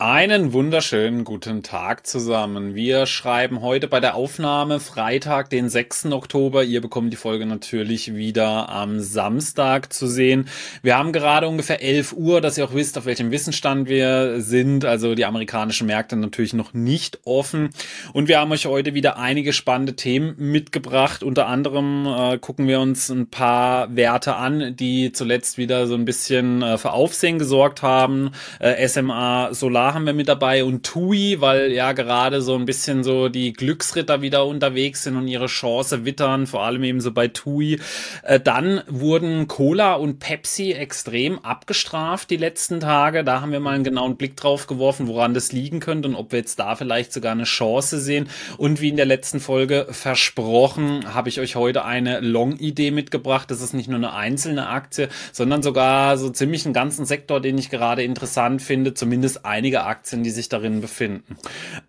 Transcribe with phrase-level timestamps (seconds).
[0.00, 2.76] Einen wunderschönen guten Tag zusammen.
[2.76, 6.12] Wir schreiben heute bei der Aufnahme Freitag, den 6.
[6.12, 6.62] Oktober.
[6.62, 10.48] Ihr bekommt die Folge natürlich wieder am Samstag zu sehen.
[10.82, 14.84] Wir haben gerade ungefähr 11 Uhr, dass ihr auch wisst, auf welchem Wissensstand wir sind.
[14.84, 17.70] Also die amerikanischen Märkte natürlich noch nicht offen.
[18.12, 21.24] Und wir haben euch heute wieder einige spannende Themen mitgebracht.
[21.24, 26.04] Unter anderem äh, gucken wir uns ein paar Werte an, die zuletzt wieder so ein
[26.04, 28.30] bisschen äh, für Aufsehen gesorgt haben.
[28.60, 33.04] Äh, SMA Solar haben wir mit dabei und Tui, weil ja gerade so ein bisschen
[33.04, 37.28] so die Glücksritter wieder unterwegs sind und ihre Chance wittern, vor allem eben so bei
[37.28, 37.80] Tui.
[38.22, 43.24] Äh, dann wurden Cola und Pepsi extrem abgestraft die letzten Tage.
[43.24, 46.32] Da haben wir mal einen genauen Blick drauf geworfen, woran das liegen könnte und ob
[46.32, 48.28] wir jetzt da vielleicht sogar eine Chance sehen.
[48.56, 53.50] Und wie in der letzten Folge versprochen, habe ich euch heute eine Long-Idee mitgebracht.
[53.50, 57.58] Das ist nicht nur eine einzelne Aktie, sondern sogar so ziemlich einen ganzen Sektor, den
[57.58, 61.36] ich gerade interessant finde, zumindest einige einige Aktien, die sich darin befinden.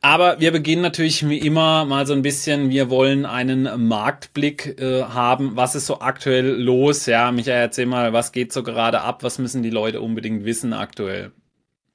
[0.01, 5.03] Aber wir beginnen natürlich wie immer mal so ein bisschen, wir wollen einen Marktblick äh,
[5.03, 5.55] haben.
[5.55, 7.05] Was ist so aktuell los?
[7.05, 9.23] Ja, Michael, erzähl mal, was geht so gerade ab?
[9.23, 11.31] Was müssen die Leute unbedingt wissen aktuell?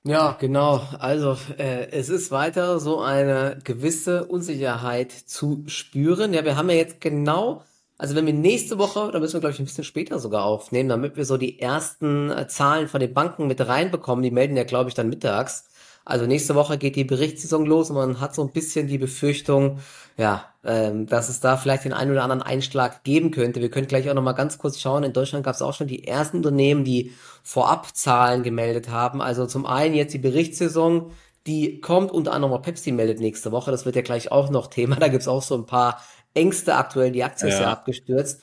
[0.07, 0.83] Ja, genau.
[0.99, 6.35] Also äh, es ist weiter so eine gewisse Unsicherheit zu spüren.
[6.35, 7.63] Ja, wir haben ja jetzt genau,
[7.97, 10.91] also wenn wir nächste Woche, da müssen wir glaube ich ein bisschen später sogar aufnehmen,
[10.91, 14.23] damit wir so die ersten äh, Zahlen von den Banken mit reinbekommen.
[14.23, 15.65] Die melden ja glaube ich dann mittags.
[16.05, 19.79] Also nächste Woche geht die Berichtssaison los und man hat so ein bisschen die Befürchtung,
[20.19, 23.63] ja, ähm, dass es da vielleicht den einen oder anderen Einschlag geben könnte.
[23.63, 25.03] Wir können gleich auch noch mal ganz kurz schauen.
[25.03, 29.23] In Deutschland gab es auch schon die ersten Unternehmen, die Vorabzahlen gemeldet haben.
[29.23, 31.11] Also zum einen jetzt die Berichtssaison,
[31.47, 33.71] die kommt unter anderem auch Pepsi meldet nächste Woche.
[33.71, 34.97] Das wird ja gleich auch noch Thema.
[34.97, 36.03] Da gibt's auch so ein paar
[36.35, 37.13] Ängste aktuell.
[37.13, 38.43] Die Aktie ist ja abgestürzt.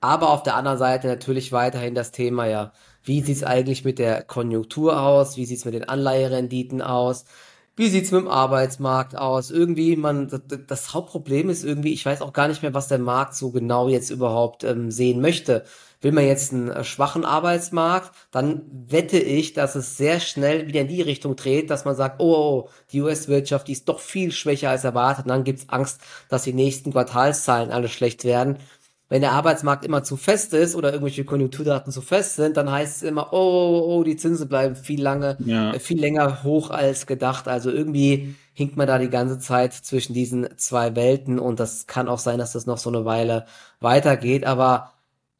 [0.00, 2.72] Aber auf der anderen Seite natürlich weiterhin das Thema, ja,
[3.04, 5.36] wie sieht's eigentlich mit der Konjunktur aus?
[5.36, 7.24] Wie sieht's mit den Anleiherenditen aus?
[7.74, 9.50] Wie sieht's mit dem Arbeitsmarkt aus?
[9.50, 10.30] Irgendwie, man,
[10.66, 13.88] das Hauptproblem ist irgendwie, ich weiß auch gar nicht mehr, was der Markt so genau
[13.88, 15.64] jetzt überhaupt ähm, sehen möchte.
[16.02, 20.82] Will man jetzt einen äh, schwachen Arbeitsmarkt, dann wette ich, dass es sehr schnell wieder
[20.82, 24.32] in die Richtung dreht, dass man sagt, oh, oh, die US-Wirtschaft, die ist doch viel
[24.32, 25.24] schwächer als erwartet.
[25.24, 28.58] Und dann gibt's Angst, dass die nächsten Quartalszahlen alle schlecht werden
[29.12, 32.96] wenn der Arbeitsmarkt immer zu fest ist oder irgendwelche Konjunkturdaten zu fest sind, dann heißt
[32.96, 35.74] es immer, oh, oh, oh die Zinsen bleiben viel lange, ja.
[35.74, 37.46] äh, viel länger hoch als gedacht.
[37.46, 42.08] Also irgendwie hinkt man da die ganze Zeit zwischen diesen zwei Welten und das kann
[42.08, 43.44] auch sein, dass das noch so eine Weile
[43.80, 44.46] weitergeht.
[44.46, 44.92] Aber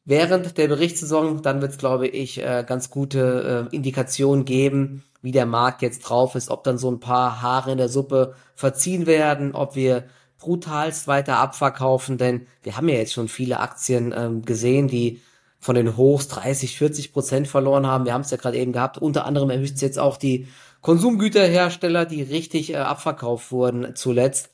[0.05, 5.31] während der Berichtssaison, dann wird es, glaube ich, äh, ganz gute äh, Indikationen geben, wie
[5.31, 9.07] der Markt jetzt drauf ist, ob dann so ein paar Haare in der Suppe verziehen
[9.07, 10.03] werden, ob wir
[10.43, 15.21] brutalst weiter abverkaufen, denn wir haben ja jetzt schon viele Aktien ähm, gesehen, die
[15.59, 18.03] von den Hochs 30, 40 Prozent verloren haben.
[18.03, 18.97] Wir haben es ja gerade eben gehabt.
[18.97, 20.47] Unter anderem erhöht es jetzt auch die
[20.81, 24.49] Konsumgüterhersteller, die richtig äh, abverkauft wurden zuletzt.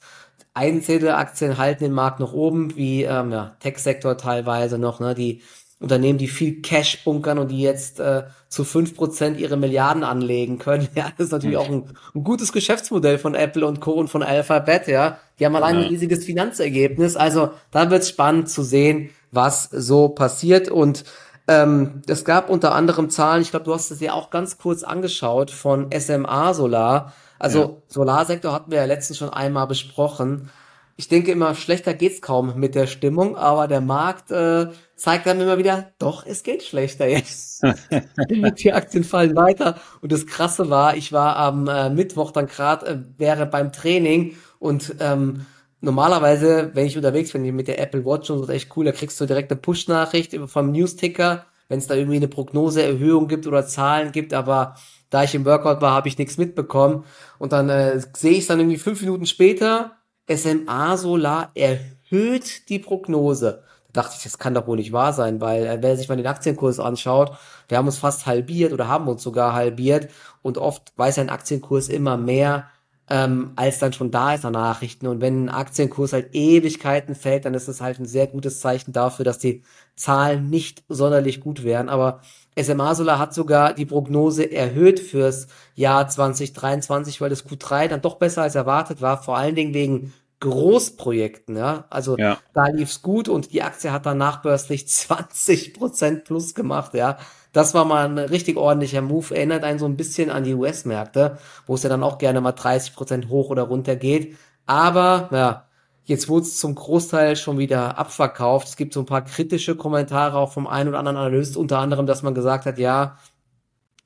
[0.53, 5.41] Einzelaktien halten den Markt noch oben, wie ähm, ja, Tech-Sektor teilweise noch, ne, die
[5.79, 10.59] Unternehmen, die viel Cash bunkern und die jetzt äh, zu fünf Prozent ihre Milliarden anlegen
[10.59, 10.89] können.
[10.95, 13.91] Ja, das ist natürlich auch ein, ein, gutes Geschäftsmodell von Apple und Co.
[13.93, 15.19] und von Alphabet, ja.
[15.39, 17.15] Die haben mal ein riesiges Finanzergebnis.
[17.15, 20.67] Also da wird es spannend zu sehen, was so passiert.
[20.67, 21.05] Und
[21.47, 24.83] ähm, es gab unter anderem Zahlen, ich glaube, du hast es ja auch ganz kurz
[24.83, 27.13] angeschaut, von SMA Solar.
[27.37, 27.69] Also ja.
[27.87, 30.49] Solarsektor hatten wir ja letztens schon einmal besprochen
[30.99, 34.67] ich denke immer, schlechter geht's kaum mit der Stimmung, aber der Markt äh,
[34.97, 37.63] zeigt dann immer wieder, doch, es geht schlechter jetzt.
[38.29, 39.79] die Aktien fallen weiter.
[40.01, 44.35] Und das Krasse war, ich war am äh, Mittwoch dann gerade, äh, wäre beim Training
[44.59, 45.45] und ähm,
[45.79, 48.91] normalerweise, wenn ich unterwegs bin mit der Apple Watch und so, ist echt cool, da
[48.91, 53.65] kriegst du direkt eine Push-Nachricht vom News-Ticker, wenn es da irgendwie eine Prognoseerhöhung gibt oder
[53.65, 54.75] Zahlen gibt, aber
[55.09, 57.05] da ich im Workout war, habe ich nichts mitbekommen.
[57.37, 59.98] Und dann äh, sehe ich dann irgendwie fünf Minuten später,
[60.29, 63.63] SMA Solar erhöht die Prognose.
[63.91, 66.15] Da dachte ich, das kann doch wohl nicht wahr sein, weil äh, wer sich mal
[66.15, 67.31] den Aktienkurs anschaut,
[67.67, 70.09] wir haben uns fast halbiert oder haben uns sogar halbiert
[70.41, 72.69] und oft weiß ein Aktienkurs immer mehr,
[73.09, 75.07] ähm, als dann schon da ist an Nachrichten.
[75.07, 78.93] Und wenn ein Aktienkurs halt Ewigkeiten fällt, dann ist das halt ein sehr gutes Zeichen
[78.93, 79.63] dafür, dass die
[79.95, 81.89] Zahlen nicht sonderlich gut wären.
[81.89, 82.21] Aber
[82.57, 88.17] SMA Solar hat sogar die Prognose erhöht fürs Jahr 2023, weil das Q3 dann doch
[88.17, 91.85] besser als erwartet war, vor allen Dingen wegen Großprojekten, ja.
[91.89, 92.37] Also ja.
[92.53, 97.17] da lief's gut und die Aktie hat dann nachbörslich 20 Prozent plus gemacht, ja.
[97.51, 99.35] Das war mal ein richtig ordentlicher Move.
[99.35, 102.51] Erinnert einen so ein bisschen an die US-Märkte, wo es ja dann auch gerne mal
[102.51, 104.37] 30 Prozent hoch oder runter geht.
[104.67, 105.65] Aber, ja,
[106.05, 108.67] jetzt wurde es zum Großteil schon wieder abverkauft.
[108.67, 112.05] Es gibt so ein paar kritische Kommentare auch vom einen oder anderen Analyst, unter anderem,
[112.05, 113.17] dass man gesagt hat, ja,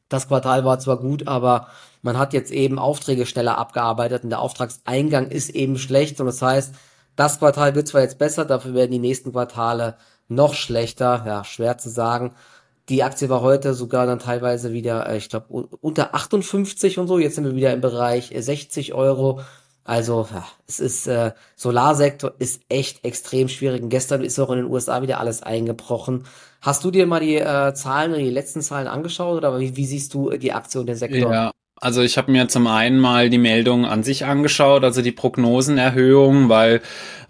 [0.10, 1.68] das Quartal war zwar gut, aber
[2.04, 6.42] man hat jetzt eben Aufträge schneller abgearbeitet und der Auftragseingang ist eben schlecht und das
[6.42, 6.76] heißt,
[7.16, 9.96] das Quartal wird zwar jetzt besser, dafür werden die nächsten Quartale
[10.28, 12.34] noch schlechter, ja, schwer zu sagen.
[12.90, 17.18] Die Aktie war heute sogar dann teilweise wieder, äh, ich glaube, unter 58 und so.
[17.18, 19.42] Jetzt sind wir wieder im Bereich 60 äh, Euro.
[19.86, 23.84] Also ja, es ist äh, Solarsektor ist echt extrem schwierig.
[23.84, 26.26] Und gestern ist auch in den USA wieder alles eingebrochen.
[26.62, 30.14] Hast du dir mal die äh, Zahlen, die letzten Zahlen angeschaut oder wie, wie siehst
[30.14, 31.32] du die Aktie und den Sektor?
[31.32, 31.52] Ja,
[31.84, 36.48] also ich habe mir zum einen mal die Meldung an sich angeschaut, also die Prognosenerhöhung,
[36.48, 36.82] weil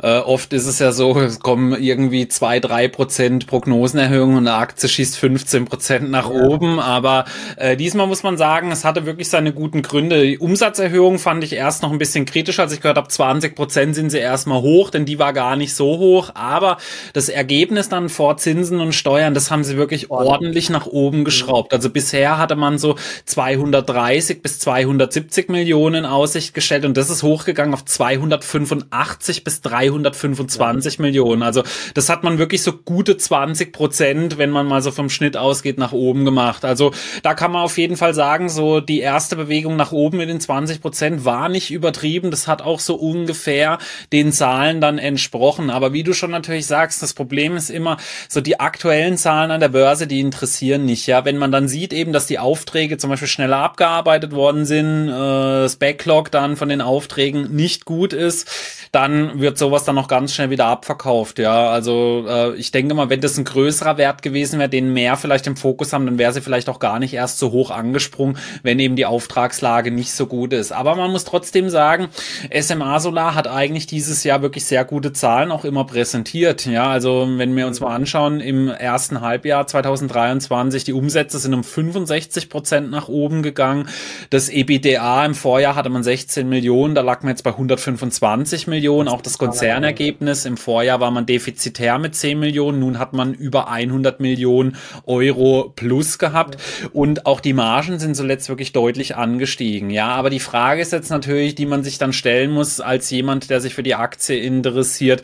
[0.04, 4.58] äh, oft ist es ja so, es kommen irgendwie zwei, drei Prozent Prognosenerhöhung und eine
[4.58, 6.82] Aktie schießt 15 Prozent nach oben.
[6.82, 7.24] Aber
[7.56, 10.22] äh, diesmal muss man sagen, es hatte wirklich seine guten Gründe.
[10.22, 13.96] Die Umsatzerhöhung fand ich erst noch ein bisschen kritisch, als ich gehört habe, 20 Prozent
[13.96, 16.32] sind sie erstmal hoch, denn die war gar nicht so hoch.
[16.34, 16.78] Aber
[17.14, 21.24] das Ergebnis dann vor Zinsen und Steuern, das haben sie wirklich ordentlich nach oben mhm.
[21.24, 21.74] geschraubt.
[21.74, 27.24] Also bisher hatte man so 230 bis 270 Millionen in Aussicht gestellt und das ist
[27.24, 31.02] hochgegangen auf 285 bis 300 325 ja.
[31.02, 31.44] Millionen.
[31.44, 31.64] Also
[31.94, 35.78] das hat man wirklich so gute 20 Prozent, wenn man mal so vom Schnitt ausgeht,
[35.78, 36.66] nach oben gemacht.
[36.66, 36.92] Also
[37.22, 40.40] da kann man auf jeden Fall sagen, so die erste Bewegung nach oben mit den
[40.40, 42.32] 20 Prozent war nicht übertrieben.
[42.32, 43.78] Das hat auch so ungefähr
[44.12, 45.70] den Zahlen dann entsprochen.
[45.70, 47.98] Aber wie du schon natürlich sagst, das Problem ist immer
[48.30, 51.08] so die aktuellen Zahlen an der Börse, die interessieren nicht.
[51.08, 55.10] Ja, wenn man dann sieht eben, dass die Aufträge zum Beispiel schneller abgearbeitet worden sind,
[55.10, 58.48] äh, das Backlog dann von den Aufträgen nicht gut ist,
[58.92, 61.40] dann wird sowas dann noch ganz schnell wieder abverkauft.
[61.40, 65.18] Ja, also äh, ich denke mal, wenn das ein größerer Wert gewesen wäre, den mehr
[65.18, 68.38] vielleicht im Fokus haben, dann wäre sie vielleicht auch gar nicht erst so hoch angesprungen,
[68.64, 70.72] wenn eben die Auftragslage nicht so gut ist.
[70.72, 72.10] Aber man muss trotzdem sagen,
[72.58, 76.66] SMA Solar hat eigentlich dieses Jahr wirklich sehr gute Zahlen auch immer präsentiert.
[76.66, 81.64] Ja, also wenn wir uns mal anschauen, im ersten Halbjahr 2023, die Umsätze sind um
[81.64, 83.88] 65 Prozent nach oben gegangen.
[84.30, 89.08] Das EBITDA im Vorjahr hatte man 16 Millionen, da lag man jetzt bei 125 Millionen.
[89.08, 90.46] Auch das Konzernergebnis.
[90.46, 94.76] Im Vorjahr war man defizitär mit 10 Millionen, nun hat man über 100 Millionen
[95.06, 96.58] Euro plus gehabt
[96.92, 99.90] und auch die Margen sind zuletzt wirklich deutlich angestiegen.
[99.90, 103.50] Ja, aber die Frage ist jetzt natürlich, die man sich dann stellen muss als jemand,
[103.50, 105.24] der sich für die Aktie interessiert,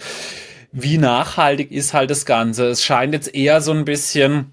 [0.71, 2.67] wie nachhaltig ist halt das Ganze?
[2.67, 4.51] Es scheint jetzt eher so ein bisschen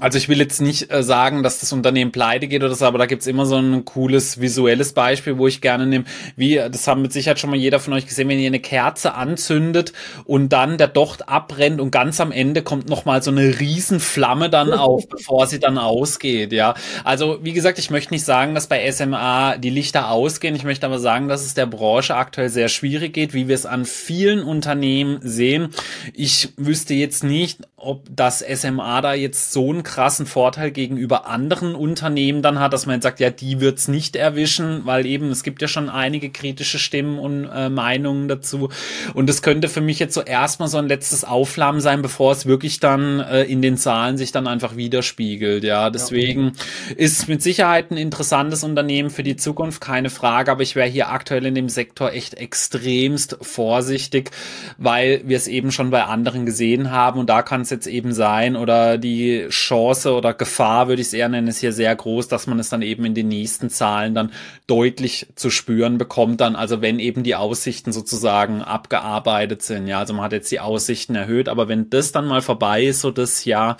[0.00, 2.98] also ich will jetzt nicht äh, sagen, dass das Unternehmen pleite geht oder so, aber
[2.98, 6.04] da gibt's immer so ein cooles visuelles Beispiel, wo ich gerne nehme,
[6.36, 9.14] wie, das haben mit Sicherheit schon mal jeder von euch gesehen, wenn ihr eine Kerze
[9.14, 9.92] anzündet
[10.24, 14.72] und dann der Docht abbrennt und ganz am Ende kommt nochmal so eine Riesenflamme dann
[14.80, 16.74] auf, bevor sie dann ausgeht, ja.
[17.04, 20.86] Also wie gesagt, ich möchte nicht sagen, dass bei SMA die Lichter ausgehen, ich möchte
[20.86, 24.42] aber sagen, dass es der Branche aktuell sehr schwierig geht, wie wir es an vielen
[24.42, 25.68] Unternehmen sehen.
[26.14, 31.74] Ich wüsste jetzt nicht, ob das SMA da jetzt so ein krassen Vorteil gegenüber anderen
[31.74, 35.60] Unternehmen dann hat, dass man sagt, ja, die wird's nicht erwischen, weil eben es gibt
[35.62, 38.68] ja schon einige kritische Stimmen und äh, Meinungen dazu.
[39.14, 42.46] Und es könnte für mich jetzt so erstmal so ein letztes Auflamen sein, bevor es
[42.46, 45.64] wirklich dann äh, in den Zahlen sich dann einfach widerspiegelt.
[45.64, 46.52] Ja, deswegen
[46.90, 46.94] ja.
[46.94, 50.52] ist mit Sicherheit ein interessantes Unternehmen für die Zukunft, keine Frage.
[50.52, 54.30] Aber ich wäre hier aktuell in dem Sektor echt extremst vorsichtig,
[54.78, 57.18] weil wir es eben schon bei anderen gesehen haben.
[57.18, 61.08] Und da kann es jetzt eben sein oder die Chance Chance oder Gefahr, würde ich
[61.08, 63.70] es eher nennen, ist hier sehr groß, dass man es dann eben in den nächsten
[63.70, 64.32] Zahlen dann
[64.66, 69.86] deutlich zu spüren bekommt dann, also wenn eben die Aussichten sozusagen abgearbeitet sind.
[69.86, 73.00] Ja, also man hat jetzt die Aussichten erhöht, aber wenn das dann mal vorbei ist,
[73.00, 73.76] so das Jahr,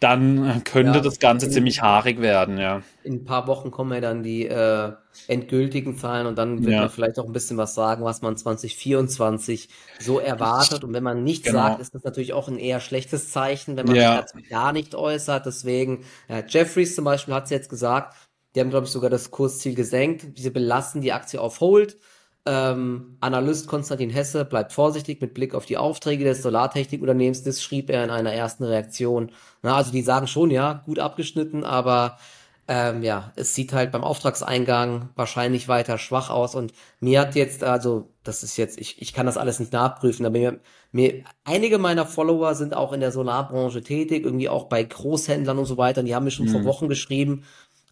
[0.00, 2.82] dann könnte ja, das Ganze ziemlich haarig werden, ja.
[3.02, 4.92] In ein paar Wochen kommen ja dann die äh,
[5.26, 6.80] endgültigen Zahlen und dann wird ja.
[6.80, 10.84] man vielleicht auch ein bisschen was sagen, was man 2024 so erwartet.
[10.84, 11.58] Und wenn man nichts genau.
[11.58, 14.24] sagt, ist das natürlich auch ein eher schlechtes Zeichen, wenn man ja.
[14.26, 15.46] sich gar nicht äußert.
[15.46, 18.14] Deswegen, äh, Jeffries zum Beispiel hat es jetzt gesagt,
[18.54, 20.38] die haben, glaube ich, sogar das Kursziel gesenkt.
[20.38, 21.98] Sie belassen die Aktie auf Hold.
[22.46, 27.42] Ähm, Analyst Konstantin Hesse bleibt vorsichtig mit Blick auf die Aufträge des Solartechnikunternehmens.
[27.42, 29.32] Das schrieb er in einer ersten Reaktion.
[29.62, 32.16] Na, also die sagen schon, ja, gut abgeschnitten, aber
[32.68, 36.54] ähm, ja, es sieht halt beim Auftragseingang wahrscheinlich weiter schwach aus.
[36.54, 40.26] Und mir hat jetzt, also, das ist jetzt, ich, ich kann das alles nicht nachprüfen,
[40.26, 40.60] aber mir,
[40.92, 45.64] mir, einige meiner Follower sind auch in der Solarbranche tätig, irgendwie auch bei Großhändlern und
[45.64, 46.00] so weiter.
[46.00, 46.52] Und die haben mir schon mhm.
[46.52, 47.44] vor Wochen geschrieben,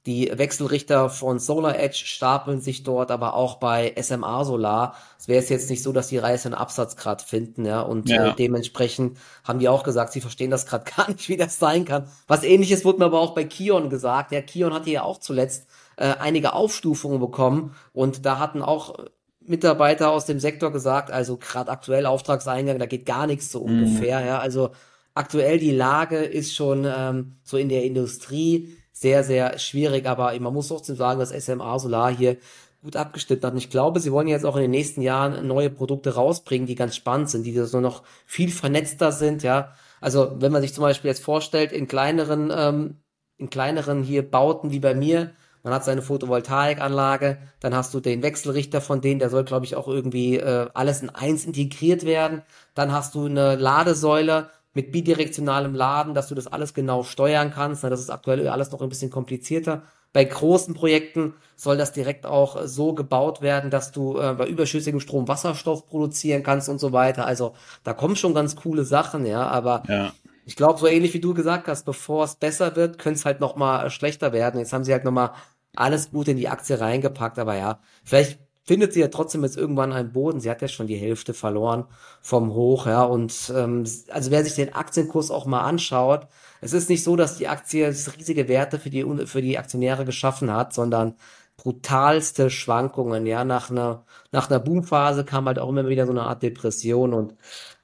[0.06, 4.94] die Wechselrichter von Solar Edge stapeln sich dort, aber auch bei SMA Solar.
[5.18, 7.80] Es wäre jetzt nicht so, dass die Reise einen Absatz gerade finden, ja.
[7.80, 8.28] Und ja.
[8.28, 11.84] Äh, dementsprechend haben die auch gesagt, sie verstehen das gerade gar nicht, wie das sein
[11.84, 12.08] kann.
[12.28, 14.30] Was ähnliches wurde mir aber auch bei Kion gesagt.
[14.30, 18.94] Ja, Kion hatte ja auch zuletzt äh, einige Aufstufungen bekommen und da hatten auch
[19.40, 23.82] Mitarbeiter aus dem Sektor gesagt, also gerade aktuell Auftragseingang, da geht gar nichts so mhm.
[23.82, 24.38] ungefähr, ja.
[24.38, 24.70] Also
[25.14, 30.06] aktuell die Lage ist schon ähm, so in der Industrie sehr, sehr schwierig.
[30.06, 32.38] Aber man muss trotzdem sagen, dass SMA Solar hier
[32.82, 33.52] gut abgeschnitten hat.
[33.52, 36.76] Und ich glaube, sie wollen jetzt auch in den nächsten Jahren neue Produkte rausbringen, die
[36.76, 39.74] ganz spannend sind, die so noch viel vernetzter sind, ja.
[40.00, 43.00] Also wenn man sich zum Beispiel jetzt vorstellt, in kleineren, ähm,
[43.38, 48.22] in kleineren hier Bauten wie bei mir, man hat seine Photovoltaikanlage, dann hast du den
[48.22, 52.42] Wechselrichter von denen, der soll, glaube ich, auch irgendwie äh, alles in eins integriert werden.
[52.74, 57.82] Dann hast du eine Ladesäule mit bidirektionalem Laden, dass du das alles genau steuern kannst.
[57.82, 59.82] Das ist aktuell alles noch ein bisschen komplizierter.
[60.12, 65.00] Bei großen Projekten soll das direkt auch so gebaut werden, dass du äh, bei überschüssigem
[65.00, 67.26] Strom Wasserstoff produzieren kannst und so weiter.
[67.26, 67.54] Also
[67.84, 70.12] da kommen schon ganz coole Sachen, ja, aber ja.
[70.44, 73.40] ich glaube, so ähnlich wie du gesagt hast, bevor es besser wird, könnte es halt
[73.40, 74.60] noch mal schlechter werden.
[74.60, 75.32] Jetzt haben sie halt noch mal
[75.74, 79.92] alles gut in die Aktie reingepackt, aber ja, vielleicht findet sie ja trotzdem jetzt irgendwann
[79.92, 80.40] einen Boden.
[80.40, 81.84] Sie hat ja schon die Hälfte verloren
[82.20, 83.04] vom Hoch, ja.
[83.04, 86.26] Und ähm, also wer sich den Aktienkurs auch mal anschaut,
[86.60, 90.52] es ist nicht so, dass die Aktie riesige Werte für die für die Aktionäre geschaffen
[90.52, 91.14] hat, sondern
[91.56, 93.26] brutalste Schwankungen.
[93.26, 97.14] Ja, nach einer nach einer Boomphase kam halt auch immer wieder so eine Art Depression
[97.14, 97.34] und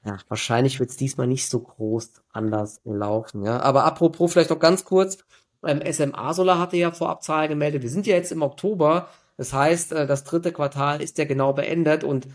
[0.05, 3.45] ja, wahrscheinlich wird es diesmal nicht so groß anders laufen.
[3.45, 5.19] Ja, aber apropos vielleicht noch ganz kurz
[5.65, 7.83] ähm, SMA Solar hatte ja vorab Zahlen gemeldet.
[7.83, 9.09] Wir sind ja jetzt im Oktober.
[9.43, 12.29] Das heißt, äh, das dritte Quartal ist ja genau beendet und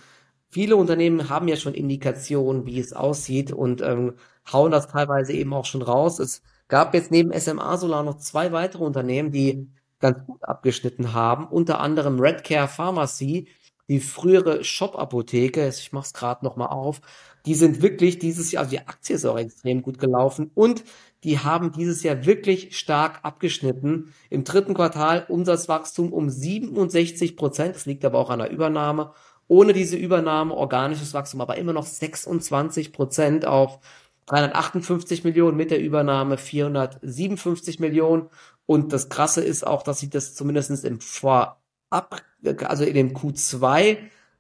[0.50, 4.16] viele Unternehmen haben ja schon Indikationen, wie es aussieht und ähm,
[4.52, 6.20] hauen das teilweise eben auch schon raus.
[6.20, 11.48] Es gab jetzt neben SMA Solar noch zwei weitere Unternehmen, die ganz gut abgeschnitten haben,
[11.48, 13.48] unter anderem Redcare Pharmacy,
[13.88, 17.00] die frühere Shop-Apotheke, ich mach's gerade nochmal auf,
[17.46, 20.84] die sind wirklich dieses Jahr, also die Aktie ist auch extrem gut gelaufen und
[21.24, 24.14] die haben dieses Jahr wirklich stark abgeschnitten.
[24.30, 27.76] Im dritten Quartal Umsatzwachstum um 67 Prozent.
[27.76, 29.14] Das liegt aber auch an der Übernahme.
[29.48, 33.80] Ohne diese Übernahme organisches Wachstum aber immer noch 26 Prozent auf
[34.28, 38.30] 358 Millionen mit der Übernahme 457 Millionen.
[38.66, 42.22] Und das Krasse ist auch, dass sie das zumindest im Vorab,
[42.66, 43.98] also in dem Q2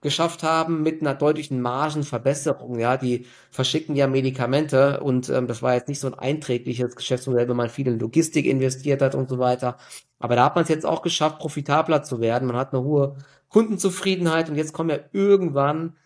[0.08, 2.80] geschafft haben mit einer deutlichen Margenverbesserung.
[2.80, 7.50] Ja, die verschicken ja Medikamente und ähm, das war jetzt nicht so ein einträgliches Geschäftsmodell,
[7.50, 9.78] wenn man viel in Logistik investiert hat und so weiter.
[10.20, 12.48] Aber da hat man es jetzt auch geschafft, profitabler zu werden.
[12.48, 13.18] Man hat eine hohe
[13.50, 15.98] Kundenzufriedenheit und jetzt kommen ja irgendwann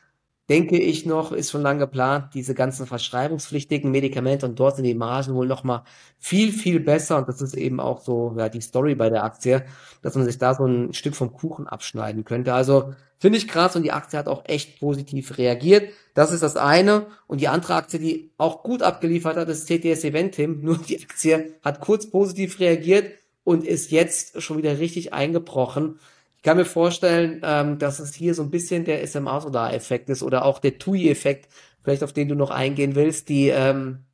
[0.52, 4.94] denke ich noch, ist schon lange geplant, diese ganzen verschreibungspflichtigen Medikamente und dort sind die
[4.94, 5.86] Margen wohl noch mal
[6.20, 9.64] viel, viel besser und das ist eben auch so, ja, die Story bei der Aktie,
[10.02, 12.54] dass man sich da so ein Stück vom Kuchen abschneiden könnte.
[12.54, 15.94] Also finde ich krass und die Aktie hat auch echt positiv reagiert.
[16.16, 20.04] Das ist das eine und die andere Aktie, die auch gut abgeliefert hat, ist TTS
[20.04, 23.10] Eventim, nur die Aktie hat kurz positiv reagiert
[23.46, 25.98] und ist jetzt schon wieder richtig eingebrochen.
[26.42, 30.44] Ich kann mir vorstellen, ähm, dass es hier so ein bisschen der SMA-Solar-Effekt ist oder
[30.44, 31.48] auch der TUI-Effekt,
[31.84, 33.30] vielleicht auf den du noch eingehen willst.
[33.30, 34.06] Die ähm,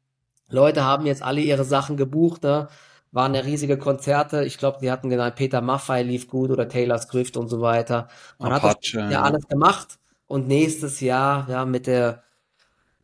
[0.50, 2.68] Leute haben jetzt alle ihre Sachen gebucht, ne?
[3.14, 4.44] waren ja riesige Konzerte.
[4.44, 8.10] Ich glaube, die hatten genannt, Peter Maffay lief gut oder Taylor Swift und so weiter.
[8.40, 12.24] Man Apache, hat das ja alles gemacht und nächstes Jahr, ja, mit der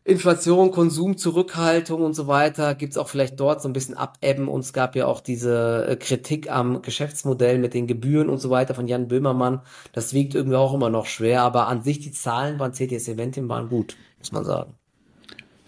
[0.05, 4.59] Inflation, Konsum, Zurückhaltung und so weiter, gibt's auch vielleicht dort so ein bisschen Abebben und
[4.59, 8.75] es gab ja auch diese äh, Kritik am Geschäftsmodell mit den Gebühren und so weiter
[8.75, 9.61] von Jan Böhmermann.
[9.93, 13.47] Das wiegt irgendwie auch immer noch schwer, aber an sich die Zahlen beim CTS Eventim
[13.47, 14.73] waren gut, muss man sagen.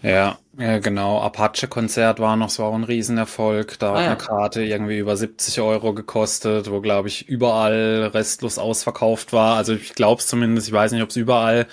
[0.02, 1.20] Ja, ja, genau.
[1.20, 3.78] Apache-Konzert war noch so ein Riesenerfolg.
[3.78, 4.14] Da ah, hat eine ja.
[4.16, 9.56] Karte irgendwie über 70 Euro gekostet, wo, glaube ich, überall restlos ausverkauft war.
[9.56, 11.66] Also ich glaube es zumindest, ich weiß nicht, ob es überall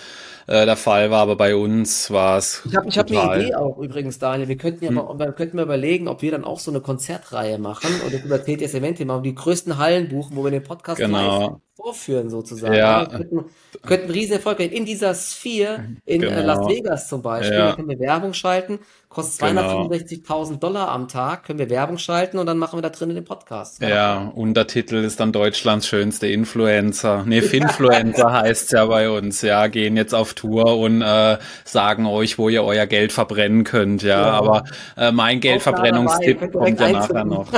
[0.48, 2.62] äh, der Fall war, aber bei uns war es.
[2.66, 4.48] Ich habe ich hab eine Idee auch übrigens, Daniel.
[4.48, 4.96] Wir könnten ja hm.
[4.96, 8.44] mal, wir könnten mal überlegen, ob wir dann auch so eine Konzertreihe machen oder über
[8.44, 11.62] TTS Event machen, die größten Hallen buchen, wo wir den Podcast genau.
[11.84, 12.74] Vorführen sozusagen.
[12.74, 13.02] Ja.
[13.02, 13.46] Wir könnten,
[13.82, 16.42] könnten riesen Erfolg in dieser Sphere in äh, genau.
[16.42, 17.58] Las Vegas zum Beispiel.
[17.58, 17.70] Ja.
[17.70, 18.80] Da können wir Werbung schalten
[19.14, 20.60] Kostet 265.000 genau.
[20.60, 23.80] Dollar am Tag, können wir Werbung schalten und dann machen wir da drinnen den Podcast.
[23.80, 27.24] Ja, ja Untertitel ist dann Deutschlands schönste Influencer.
[27.28, 32.40] Nee, Finfluencer heißt's ja bei uns, ja, gehen jetzt auf Tour und äh, sagen euch,
[32.40, 34.20] wo ihr euer Geld verbrennen könnt, ja.
[34.20, 34.32] ja.
[34.32, 34.64] Aber
[34.98, 37.52] äh, mein Geldverbrennungstipp kommt ja nachher noch.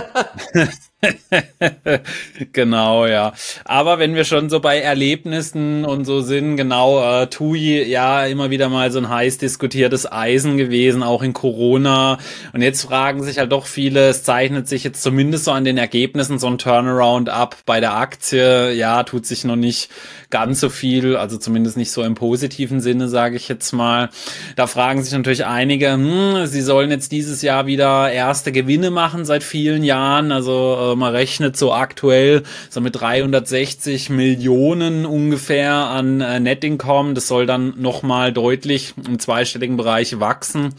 [2.53, 3.33] genau, ja.
[3.63, 8.49] Aber wenn wir schon so bei Erlebnissen und so sind, genau, äh, TUI, ja, immer
[8.49, 12.17] wieder mal so ein heiß diskutiertes Eisen gewesen, auch in Corona.
[12.53, 15.77] Und jetzt fragen sich halt doch viele, es zeichnet sich jetzt zumindest so an den
[15.77, 17.57] Ergebnissen so ein Turnaround ab.
[17.65, 19.89] Bei der Aktie, ja, tut sich noch nicht
[20.29, 24.09] ganz so viel, also zumindest nicht so im positiven Sinne, sage ich jetzt mal.
[24.55, 29.25] Da fragen sich natürlich einige, hm, sie sollen jetzt dieses Jahr wieder erste Gewinne machen
[29.25, 30.31] seit vielen Jahren.
[30.31, 37.13] Also äh, man rechnet so aktuell so mit 360 Millionen ungefähr an äh, Net Income.
[37.13, 40.73] Das soll dann nochmal deutlich im zweistelligen Bereich wachsen.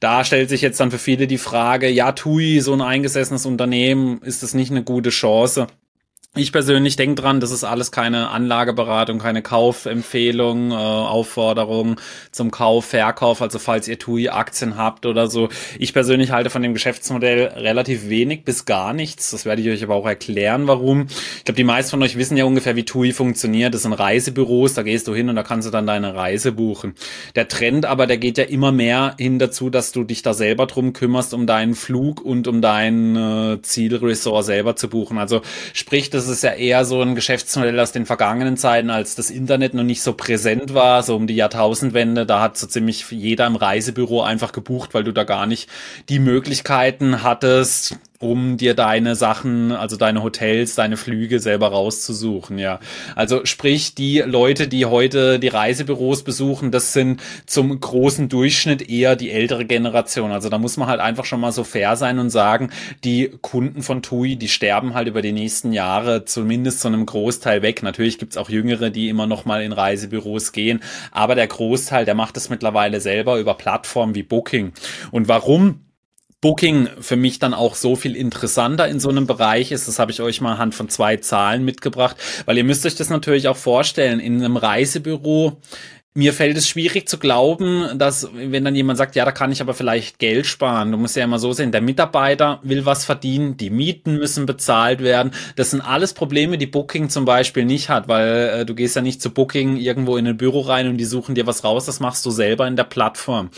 [0.00, 4.20] Da stellt sich jetzt dann für viele die Frage, ja, TUI, so ein eingesessenes Unternehmen,
[4.22, 5.68] ist das nicht eine gute Chance?
[6.34, 12.86] Ich persönlich denke dran, das ist alles keine Anlageberatung, keine Kaufempfehlung, äh, Aufforderung zum Kauf,
[12.86, 15.50] Verkauf, also falls ihr TUI-Aktien habt oder so.
[15.78, 19.30] Ich persönlich halte von dem Geschäftsmodell relativ wenig bis gar nichts.
[19.32, 21.06] Das werde ich euch aber auch erklären, warum.
[21.36, 23.74] Ich glaube, die meisten von euch wissen ja ungefähr, wie TUI funktioniert.
[23.74, 26.94] Das sind Reisebüros, da gehst du hin und da kannst du dann deine Reise buchen.
[27.34, 30.64] Der Trend aber, der geht ja immer mehr hin dazu, dass du dich da selber
[30.64, 35.18] drum kümmerst, um deinen Flug und um dein äh, Zielresort selber zu buchen.
[35.18, 35.42] Also
[35.74, 39.30] sprich, das das ist ja eher so ein Geschäftsmodell aus den vergangenen Zeiten, als das
[39.30, 42.26] Internet noch nicht so präsent war, so um die Jahrtausendwende.
[42.26, 45.68] Da hat so ziemlich jeder im Reisebüro einfach gebucht, weil du da gar nicht
[46.08, 52.78] die Möglichkeiten hattest, um dir deine Sachen, also deine Hotels, deine Flüge selber rauszusuchen, ja.
[53.16, 59.16] Also sprich, die Leute, die heute die Reisebüros besuchen, das sind zum großen Durchschnitt eher
[59.16, 60.30] die ältere Generation.
[60.30, 62.70] Also da muss man halt einfach schon mal so fair sein und sagen,
[63.02, 67.62] die Kunden von TUI, die sterben halt über die nächsten Jahre zumindest zu einem Großteil
[67.62, 67.82] weg.
[67.82, 72.14] Natürlich gibt's auch Jüngere, die immer noch mal in Reisebüros gehen, aber der Großteil, der
[72.14, 74.72] macht es mittlerweile selber über Plattformen wie Booking.
[75.10, 75.80] Und warum?
[76.42, 79.88] Booking für mich dann auch so viel interessanter in so einem Bereich ist.
[79.88, 83.08] Das habe ich euch mal anhand von zwei Zahlen mitgebracht, weil ihr müsst euch das
[83.08, 84.20] natürlich auch vorstellen.
[84.20, 85.56] In einem Reisebüro
[86.14, 89.62] mir fällt es schwierig zu glauben, dass wenn dann jemand sagt, ja, da kann ich
[89.62, 90.92] aber vielleicht Geld sparen.
[90.92, 95.00] Du musst ja immer so sehen, der Mitarbeiter will was verdienen, die Mieten müssen bezahlt
[95.00, 95.32] werden.
[95.56, 99.00] Das sind alles Probleme, die Booking zum Beispiel nicht hat, weil äh, du gehst ja
[99.00, 101.86] nicht zu Booking irgendwo in ein Büro rein und die suchen dir was raus.
[101.86, 103.48] Das machst du selber in der Plattform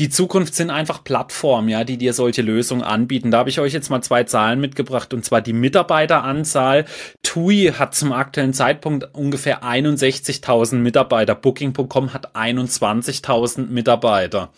[0.00, 3.30] die Zukunft sind einfach Plattformen, ja, die dir solche Lösungen anbieten.
[3.30, 6.86] Da habe ich euch jetzt mal zwei Zahlen mitgebracht und zwar die Mitarbeiteranzahl.
[7.22, 11.34] TUI hat zum aktuellen Zeitpunkt ungefähr 61.000 Mitarbeiter.
[11.34, 14.48] Booking.com hat 21.000 Mitarbeiter.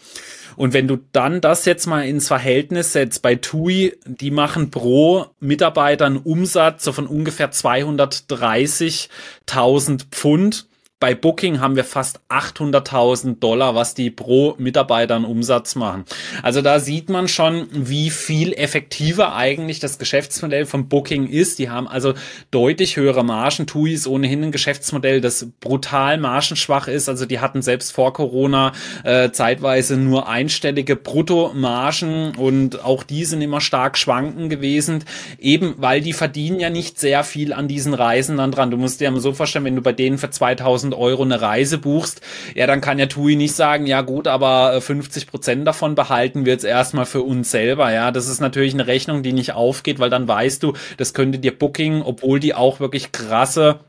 [0.55, 5.27] Und wenn du dann das jetzt mal ins Verhältnis setzt, bei TUI, die machen pro
[5.41, 10.69] Mitarbeiter einen Umsatz von ungefähr 230.000 Pfund
[11.03, 16.05] bei Booking haben wir fast 800.000 Dollar, was die pro Mitarbeitern Umsatz machen.
[16.45, 21.59] Also da sieht man schon, wie viel effektiver eigentlich das Geschäftsmodell von Booking ist.
[21.59, 22.15] Die haben also
[22.53, 23.67] deutlich höhere Margen.
[23.67, 27.09] TUI ist ohnehin ein Geschäftsmodell, das brutal margenschwach ist.
[27.09, 28.71] Also die hatten selbst vor Corona
[29.03, 35.03] äh, zeitweise nur einstellige Bruttomargen und auch die sind immer stark schwanken gewesen,
[35.41, 38.71] eben weil die verdienen ja nicht sehr viel an diesen Reisen dann dran.
[38.71, 41.79] Du musst dir so vorstellen, wenn du bei denen für 2000 1000 Euro eine Reise
[41.79, 42.21] buchst,
[42.55, 46.45] ja, dann kann ja TUI nicht sagen, ja gut, aber 50 äh, Prozent davon behalten
[46.45, 47.93] wir jetzt erstmal für uns selber.
[47.93, 51.39] Ja, das ist natürlich eine Rechnung, die nicht aufgeht, weil dann weißt du, das könnte
[51.39, 53.81] dir Booking, obwohl die auch wirklich krasse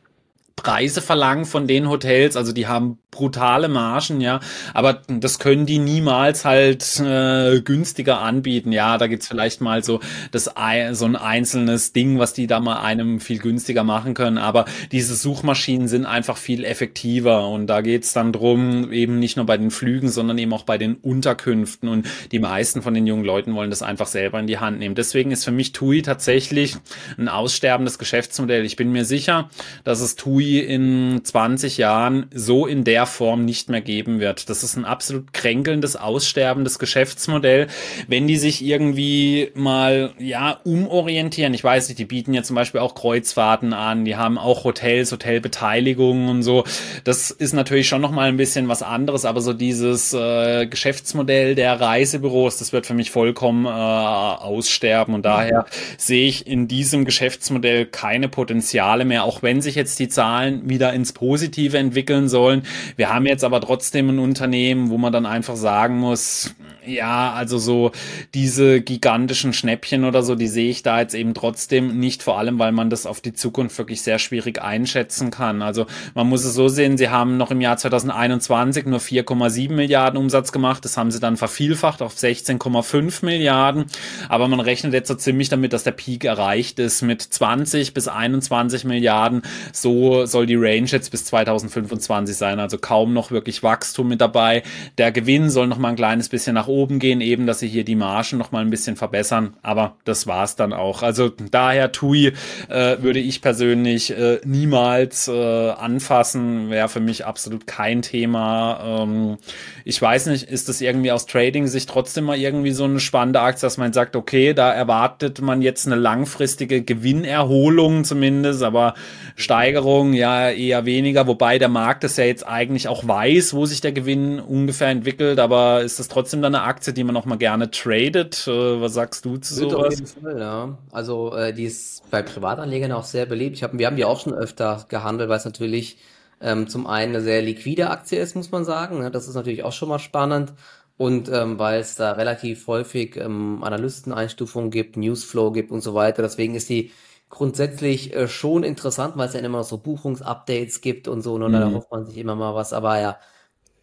[0.55, 4.39] Preise verlangen von den Hotels, also die haben brutale Margen, ja,
[4.73, 8.71] aber das können die niemals halt äh, günstiger anbieten.
[8.71, 9.99] Ja, da gibt's vielleicht mal so
[10.31, 10.49] das
[10.93, 15.15] so ein einzelnes Ding, was die da mal einem viel günstiger machen können, aber diese
[15.15, 19.71] Suchmaschinen sind einfach viel effektiver und da geht's dann drum, eben nicht nur bei den
[19.71, 23.69] Flügen, sondern eben auch bei den Unterkünften und die meisten von den jungen Leuten wollen
[23.69, 24.95] das einfach selber in die Hand nehmen.
[24.95, 26.75] Deswegen ist für mich TUI tatsächlich
[27.17, 28.65] ein aussterbendes Geschäftsmodell.
[28.65, 29.49] Ich bin mir sicher,
[29.83, 34.49] dass es TUI in 20 Jahren so in der Form nicht mehr geben wird.
[34.49, 37.67] Das ist ein absolut kränkelndes, aussterbendes Geschäftsmodell.
[38.07, 42.81] Wenn die sich irgendwie mal, ja, umorientieren, ich weiß nicht, die bieten ja zum Beispiel
[42.81, 46.63] auch Kreuzfahrten an, die haben auch Hotels, Hotelbeteiligungen und so.
[47.03, 51.79] Das ist natürlich schon nochmal ein bisschen was anderes, aber so dieses äh, Geschäftsmodell der
[51.79, 55.65] Reisebüros, das wird für mich vollkommen äh, aussterben und daher
[55.97, 60.93] sehe ich in diesem Geschäftsmodell keine Potenziale mehr, auch wenn sich jetzt die Zahlen wieder
[60.93, 62.63] ins Positive entwickeln sollen.
[62.95, 67.57] Wir haben jetzt aber trotzdem ein Unternehmen, wo man dann einfach sagen muss, ja, also
[67.57, 67.91] so
[68.33, 72.59] diese gigantischen Schnäppchen oder so, die sehe ich da jetzt eben trotzdem nicht, vor allem
[72.59, 75.61] weil man das auf die Zukunft wirklich sehr schwierig einschätzen kann.
[75.61, 80.17] Also man muss es so sehen, sie haben noch im Jahr 2021 nur 4,7 Milliarden
[80.17, 83.85] Umsatz gemacht, das haben sie dann vervielfacht auf 16,5 Milliarden,
[84.29, 88.07] aber man rechnet jetzt so ziemlich damit, dass der Peak erreicht ist mit 20 bis
[88.07, 89.43] 21 Milliarden.
[89.71, 94.63] So soll die Range jetzt bis 2025 sein, also kaum noch wirklich Wachstum mit dabei.
[94.97, 97.83] Der Gewinn soll noch mal ein kleines bisschen nach oben gehen, eben, dass sie hier
[97.83, 99.55] die Margen noch mal ein bisschen verbessern.
[99.61, 101.03] Aber das war's dann auch.
[101.03, 102.33] Also daher TUI
[102.69, 106.69] äh, würde ich persönlich äh, niemals äh, anfassen.
[106.69, 109.03] Wäre für mich absolut kein Thema.
[109.03, 109.37] Ähm,
[109.85, 113.61] ich weiß nicht, ist das irgendwie aus Trading-Sicht trotzdem mal irgendwie so eine spannende Aktie,
[113.61, 118.93] dass man sagt, okay, da erwartet man jetzt eine langfristige Gewinnerholung zumindest, aber
[119.35, 123.81] Steigerung ja eher weniger, wobei der Markt es ja jetzt eigentlich auch weiß, wo sich
[123.81, 127.37] der Gewinn ungefähr entwickelt, aber ist das trotzdem dann eine Aktie, die man auch mal
[127.37, 128.47] gerne tradet?
[128.47, 129.93] Äh, was sagst du zu sowas?
[129.93, 130.77] Auf jeden Fall, ja.
[130.91, 133.55] Also äh, die ist bei Privatanlegern auch sehr beliebt.
[133.55, 135.97] Ich hab, wir haben die auch schon öfter gehandelt, weil es natürlich
[136.41, 138.99] ähm, zum einen eine sehr liquide Aktie ist, muss man sagen.
[138.99, 139.11] Ne?
[139.11, 140.53] Das ist natürlich auch schon mal spannend.
[140.97, 146.21] Und ähm, weil es da relativ häufig ähm, Analysteneinstufungen gibt, Newsflow gibt und so weiter.
[146.21, 146.91] Deswegen ist die
[147.29, 151.33] grundsätzlich äh, schon interessant, weil es ja immer noch so Buchungsupdates gibt und so.
[151.33, 151.53] Und mhm.
[151.53, 152.73] da hofft man sich immer mal was.
[152.73, 153.17] Aber ja,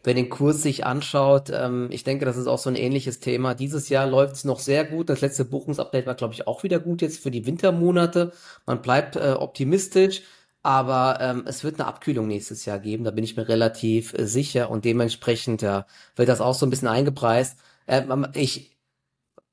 [0.02, 3.54] wenn den Kurs sich anschaut, ähm, ich denke, das ist auch so ein ähnliches Thema.
[3.54, 5.08] Dieses Jahr läuft es noch sehr gut.
[5.10, 8.32] Das letzte Buchungsupdate war, glaube ich, auch wieder gut jetzt für die Wintermonate.
[8.66, 10.22] Man bleibt äh, optimistisch.
[10.62, 14.26] Aber ähm, es wird eine Abkühlung nächstes Jahr geben, da bin ich mir relativ äh,
[14.26, 15.86] sicher und dementsprechend ja,
[16.16, 17.58] wird das auch so ein bisschen eingepreist.
[17.86, 18.02] Äh,
[18.34, 18.76] ich,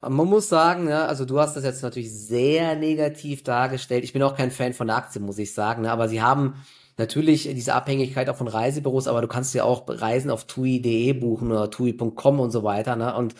[0.02, 4.04] man muss sagen, ja, also du hast das jetzt natürlich sehr negativ dargestellt.
[4.04, 6.56] Ich bin auch kein Fan von der Aktie, muss ich sagen, ne, aber sie haben
[6.98, 11.52] natürlich diese Abhängigkeit auch von Reisebüros, aber du kannst ja auch Reisen auf tui.de buchen
[11.52, 12.96] oder tui.com und so weiter.
[12.96, 13.16] Ne?
[13.16, 13.36] Und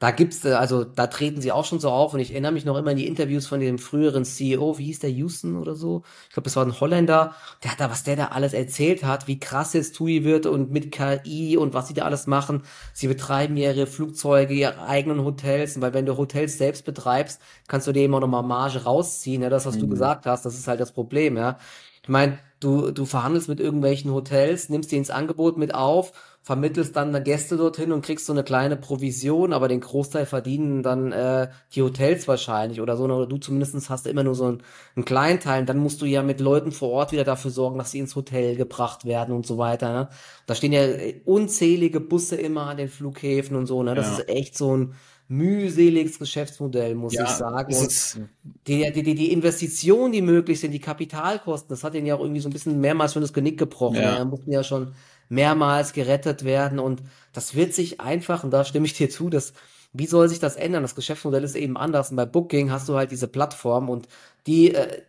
[0.00, 2.64] da gibt's, äh, also da treten sie auch schon so auf und ich erinnere mich
[2.64, 6.04] noch immer an die Interviews von dem früheren CEO, wie hieß der Houston oder so?
[6.28, 7.34] Ich glaube, das war ein Holländer.
[7.62, 10.70] Der hat da, was der da alles erzählt hat, wie krass es TUI wird und
[10.72, 12.62] mit KI und was sie da alles machen.
[12.94, 17.92] Sie betreiben ihre Flugzeuge, ihre eigenen Hotels, weil wenn du Hotels selbst betreibst, kannst du
[17.92, 19.42] dir immer noch mal Marge rausziehen.
[19.42, 19.80] Ja, das, was mhm.
[19.80, 21.58] du gesagt hast, das ist halt das Problem, ja.
[22.02, 26.96] Ich meine, du, du verhandelst mit irgendwelchen Hotels, nimmst die ins Angebot mit auf vermittelst
[26.96, 31.48] dann Gäste dorthin und kriegst so eine kleine Provision, aber den Großteil verdienen dann äh,
[31.74, 34.62] die Hotels wahrscheinlich oder so, oder du zumindest hast immer nur so einen,
[34.96, 35.60] einen kleinen Teil.
[35.60, 38.16] Und dann musst du ja mit Leuten vor Ort wieder dafür sorgen, dass sie ins
[38.16, 39.92] Hotel gebracht werden und so weiter.
[39.92, 40.08] Ne?
[40.46, 40.82] Da stehen ja
[41.26, 43.82] unzählige Busse immer an den Flughäfen und so.
[43.82, 43.94] Ne?
[43.94, 44.18] Das ja.
[44.18, 44.94] ist echt so ein
[45.30, 47.72] mühseliges Geschäftsmodell, muss ja, ich sagen.
[47.72, 48.28] Und
[48.66, 52.40] die, die, die Investitionen, die möglich sind, die Kapitalkosten, das hat ihnen ja auch irgendwie
[52.40, 54.02] so ein bisschen mehrmals schon das Genick gebrochen.
[54.02, 54.18] Ja.
[54.18, 54.92] Da mussten ja schon
[55.28, 59.52] mehrmals gerettet werden und das wird sich einfach, und da stimme ich dir zu, dass
[59.92, 60.82] wie soll sich das ändern?
[60.82, 62.10] Das Geschäftsmodell ist eben anders.
[62.10, 64.08] Und bei Booking hast du halt diese Plattform und
[64.46, 65.02] die, äh,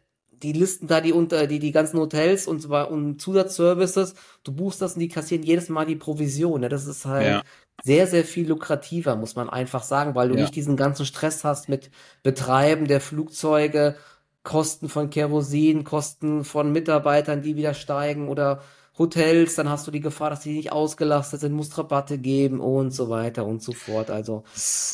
[0.44, 4.16] die listen da die unter die die ganzen Hotels und zwar und Zusatzservices.
[4.44, 6.62] Du buchst das und die kassieren jedes Mal die Provision.
[6.62, 6.70] Ne?
[6.70, 7.44] Das ist halt ja.
[7.84, 10.42] sehr sehr viel lukrativer, muss man einfach sagen, weil du ja.
[10.42, 11.92] nicht diesen ganzen Stress hast mit
[12.24, 13.96] Betreiben der Flugzeuge,
[14.44, 18.62] Kosten von Kerosin, Kosten von Mitarbeitern, die wieder steigen oder
[18.98, 22.92] Hotels, dann hast du die Gefahr, dass die nicht ausgelastet sind, musst Rabatte geben und
[22.92, 24.12] so weiter und so fort.
[24.12, 24.44] Also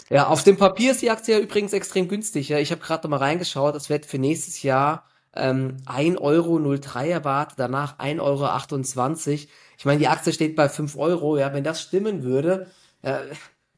[0.10, 2.50] ja, auf dem Papier ist die Aktie ja übrigens extrem günstig.
[2.50, 2.60] Ja.
[2.60, 8.00] Ich habe gerade mal reingeschaut, das wird für nächstes Jahr ähm, 1,03 Euro erwartet, danach
[8.00, 9.48] 1,28 Euro.
[9.78, 12.68] Ich meine, die Aktie steht bei 5 Euro, ja, wenn das stimmen würde,
[13.02, 13.20] äh,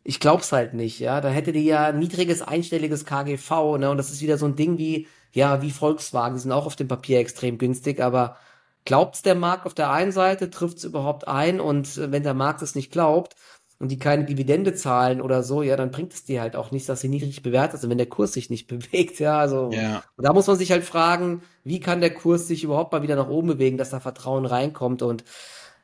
[0.03, 1.21] ich glaub's halt nicht, ja.
[1.21, 3.89] Da hätte die ja niedriges einstelliges KGV, ne?
[3.89, 6.75] Und das ist wieder so ein Ding wie, ja, wie Volkswagen, die sind auch auf
[6.75, 8.37] dem Papier extrem günstig, aber
[8.85, 12.61] Glaubt's der Markt auf der einen Seite, trifft's überhaupt ein und äh, wenn der Markt
[12.61, 13.35] es nicht glaubt
[13.79, 16.87] und die keine Dividende zahlen oder so, ja, dann bringt es dir halt auch nichts,
[16.87, 20.03] dass sie niedrig bewertet sind, wenn der Kurs sich nicht bewegt, ja, also ja.
[20.17, 23.15] Und da muss man sich halt fragen, wie kann der Kurs sich überhaupt mal wieder
[23.15, 25.23] nach oben bewegen, dass da Vertrauen reinkommt und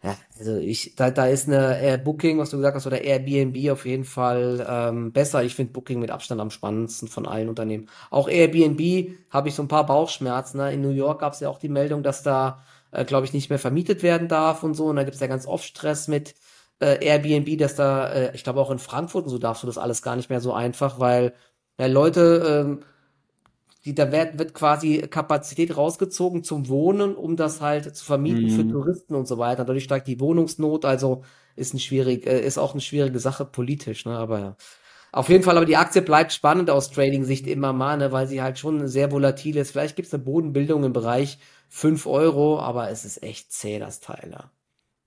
[0.03, 3.71] ja, also ich, da, da ist eine Air Booking, was du gesagt hast, oder Airbnb
[3.71, 5.43] auf jeden Fall ähm, besser.
[5.43, 7.89] Ich finde Booking mit Abstand am spannendsten von allen Unternehmen.
[8.11, 10.57] Auch Airbnb habe ich so ein paar Bauchschmerzen.
[10.57, 10.73] Ne?
[10.73, 13.49] In New York gab es ja auch die Meldung, dass da äh, glaube ich, nicht
[13.49, 14.85] mehr vermietet werden darf und so.
[14.85, 16.35] Und da gibt es ja ganz oft Stress mit
[16.79, 19.77] äh, Airbnb, dass da, äh, ich glaube auch in Frankfurt und so darfst du das
[19.77, 21.33] alles gar nicht mehr so einfach, weil
[21.79, 22.79] ja, Leute, ähm,
[23.85, 28.49] die, da wird, wird quasi Kapazität rausgezogen zum Wohnen, um das halt zu vermieten mhm.
[28.49, 29.63] für Touristen und so weiter.
[29.63, 31.23] Dadurch steigt die Wohnungsnot, also
[31.55, 34.17] ist ein schwierig, äh, ist auch eine schwierige Sache politisch, ne?
[34.17, 34.55] Aber ja.
[35.11, 38.41] Auf jeden Fall, aber die Aktie bleibt spannend aus Trading-Sicht immer mal, ne, weil sie
[38.41, 39.71] halt schon sehr volatil ist.
[39.71, 44.01] Vielleicht gibt es eine Bodenbildung im Bereich 5 Euro, aber es ist echt zäh, das
[44.01, 44.29] Teil.
[44.31, 44.51] Ja.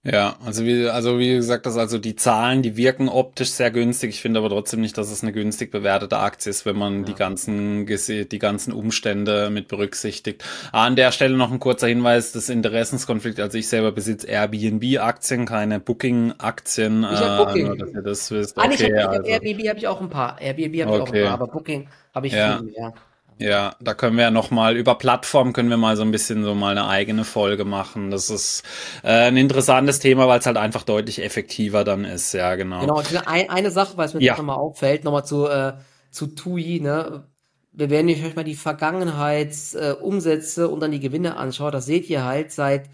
[0.05, 4.11] Ja, also wie, also wie gesagt, das also die Zahlen, die wirken optisch sehr günstig.
[4.11, 7.07] Ich finde aber trotzdem nicht, dass es eine günstig bewertete Aktie ist, wenn man ja.
[7.07, 10.45] die ganzen, die ganzen Umstände mit berücksichtigt.
[10.71, 13.41] An der Stelle noch ein kurzer Hinweis, das Interessenskonflikt.
[13.41, 17.03] Also ich selber besitze Airbnb-Aktien, keine Booking-Aktien.
[17.03, 17.73] Ich habe Booking.
[17.73, 18.57] Äh, dass ihr das wisst.
[18.57, 19.23] Okay, ah, ich hab, also.
[19.25, 20.41] Airbnb habe ich auch ein paar.
[20.41, 21.03] Airbnb habe ich okay.
[21.03, 22.59] auch ein paar, aber Booking habe ich ja.
[22.59, 22.95] viel mehr.
[23.39, 26.43] Ja, da können wir ja noch mal über Plattform können wir mal so ein bisschen
[26.43, 28.11] so mal eine eigene Folge machen.
[28.11, 28.65] Das ist
[29.05, 32.35] äh, ein interessantes Thema, weil es halt einfach deutlich effektiver dann ist.
[32.35, 32.81] Ja, genau.
[32.81, 33.01] Genau.
[33.27, 34.37] Ein, eine Sache, weil es mir ja.
[34.37, 35.75] noch mal auffällt, noch mal zu äh,
[36.11, 36.81] zu TUI.
[36.81, 37.29] Ne,
[37.73, 41.71] wir werden euch mal die Vergangenheitsumsätze äh, und dann die Gewinne anschauen.
[41.71, 42.91] Das seht ihr halt seit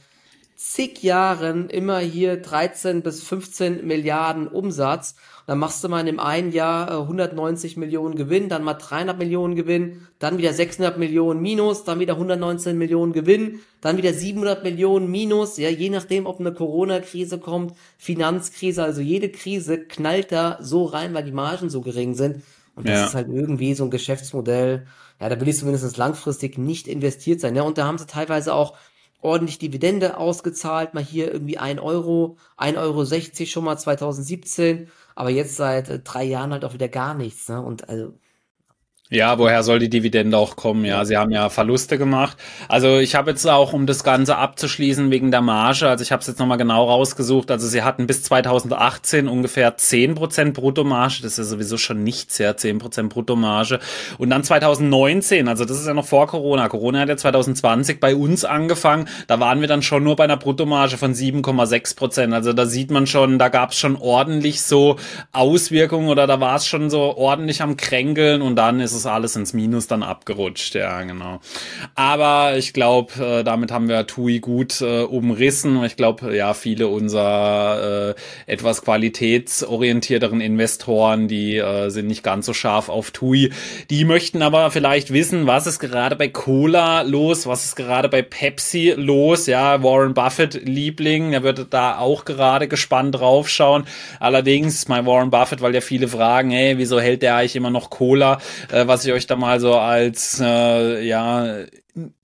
[0.56, 5.14] zig Jahren immer hier 13 bis 15 Milliarden Umsatz.
[5.46, 9.18] Dann machst du mal in dem einen Jahr 190 äh, Millionen Gewinn, dann mal 300
[9.18, 14.64] Millionen Gewinn, dann wieder 600 Millionen Minus, dann wieder 119 Millionen Gewinn, dann wieder 700
[14.64, 20.58] Millionen Minus, ja, je nachdem, ob eine Corona-Krise kommt, Finanzkrise, also jede Krise knallt da
[20.60, 22.42] so rein, weil die Margen so gering sind.
[22.74, 23.06] Und das ja.
[23.06, 24.86] ist halt irgendwie so ein Geschäftsmodell,
[25.20, 27.54] ja, da will ich zumindest langfristig nicht investiert sein.
[27.54, 28.74] Ja, und da haben sie teilweise auch
[29.20, 35.30] ordentlich Dividende ausgezahlt, mal hier irgendwie ein Euro, ein Euro 60 schon mal 2017 aber
[35.30, 37.48] jetzt seit äh, drei Jahren halt auch wieder gar nichts.
[37.48, 37.60] Ne?
[37.62, 38.18] Und also
[39.14, 40.84] ja, woher soll die Dividende auch kommen?
[40.84, 42.36] Ja, sie haben ja Verluste gemacht.
[42.68, 46.20] Also ich habe jetzt auch, um das Ganze abzuschließen, wegen der Marge, also ich habe
[46.20, 51.38] es jetzt nochmal genau rausgesucht, also sie hatten bis 2018 ungefähr 10% Bruttomarge, das ist
[51.38, 53.78] ja sowieso schon nichts, ja, 10% Bruttomarge.
[54.18, 58.16] Und dann 2019, also das ist ja noch vor Corona, Corona hat ja 2020 bei
[58.16, 62.32] uns angefangen, da waren wir dann schon nur bei einer Bruttomarge von 7,6%.
[62.32, 64.96] Also da sieht man schon, da gab es schon ordentlich so
[65.32, 69.10] Auswirkungen oder da war es schon so ordentlich am Kränkeln und dann ist es ist
[69.10, 71.40] alles ins Minus dann abgerutscht, ja, genau.
[71.94, 75.82] Aber ich glaube, äh, damit haben wir TUI gut äh, umrissen.
[75.84, 78.14] Ich glaube, ja, viele unserer
[78.46, 83.52] äh, etwas qualitätsorientierteren Investoren, die äh, sind nicht ganz so scharf auf TUI.
[83.90, 88.22] Die möchten aber vielleicht wissen, was ist gerade bei Cola los, was ist gerade bei
[88.22, 89.46] Pepsi los.
[89.46, 93.84] Ja, Warren Buffett Liebling, der wird da auch gerade gespannt draufschauen.
[94.20, 97.90] Allerdings, mein Warren Buffett, weil ja viele fragen, hey, wieso hält der eigentlich immer noch
[97.90, 98.38] Cola?
[98.70, 101.64] Äh, was ich euch da mal so als äh, ja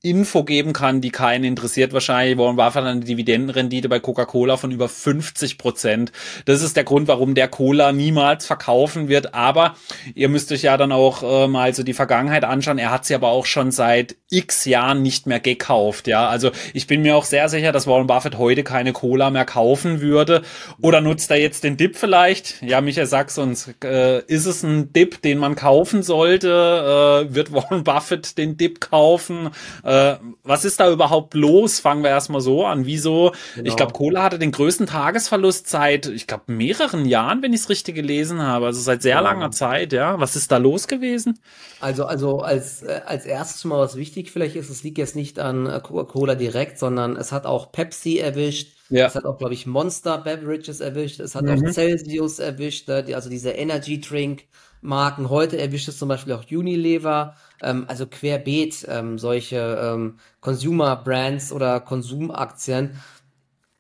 [0.03, 2.37] Info geben kann, die keinen interessiert wahrscheinlich.
[2.37, 6.11] Warren Buffett hat eine Dividendenrendite bei Coca-Cola von über 50 Prozent.
[6.45, 9.33] Das ist der Grund, warum der Cola niemals verkaufen wird.
[9.33, 9.77] Aber
[10.17, 12.79] ihr müsst euch ja dann auch äh, mal so die Vergangenheit anschauen.
[12.79, 16.09] Er hat sie aber auch schon seit x Jahren nicht mehr gekauft.
[16.09, 19.45] Ja, also ich bin mir auch sehr sicher, dass Warren Buffett heute keine Cola mehr
[19.45, 20.43] kaufen würde.
[20.83, 22.61] Oder nutzt er jetzt den Dip vielleicht?
[22.61, 23.73] Ja, Michael, sag's uns.
[23.85, 27.29] Äh, ist es ein Dip, den man kaufen sollte?
[27.29, 29.51] Äh, wird Warren Buffett den Dip kaufen?
[29.83, 31.81] Äh, was ist da überhaupt los?
[31.81, 32.87] Fangen wir erstmal so an.
[32.87, 33.33] Wieso?
[33.55, 33.69] Genau.
[33.69, 37.69] Ich glaube, Cola hatte den größten Tagesverlust seit, ich glaube, mehreren Jahren, wenn ich es
[37.69, 38.67] richtig gelesen habe.
[38.67, 39.21] Also seit sehr ja.
[39.21, 40.19] langer Zeit, ja.
[40.21, 41.39] Was ist da los gewesen?
[41.81, 45.39] Also, also als, äh, als erstes mal was wichtig vielleicht ist, es liegt jetzt nicht
[45.39, 48.77] an äh, Coca-Cola direkt, sondern es hat auch Pepsi erwischt.
[48.91, 49.07] Ja.
[49.07, 51.21] Es hat auch, glaube ich, Monster Beverages erwischt.
[51.21, 51.65] Es hat mhm.
[51.67, 54.45] auch Celsius erwischt, äh, also diese Energy Drink
[54.81, 55.29] Marken.
[55.31, 61.53] Heute erwischt es zum Beispiel auch Unilever, ähm, also querbeet ähm, solche ähm, Consumer Brands
[61.53, 63.01] oder Konsumaktien.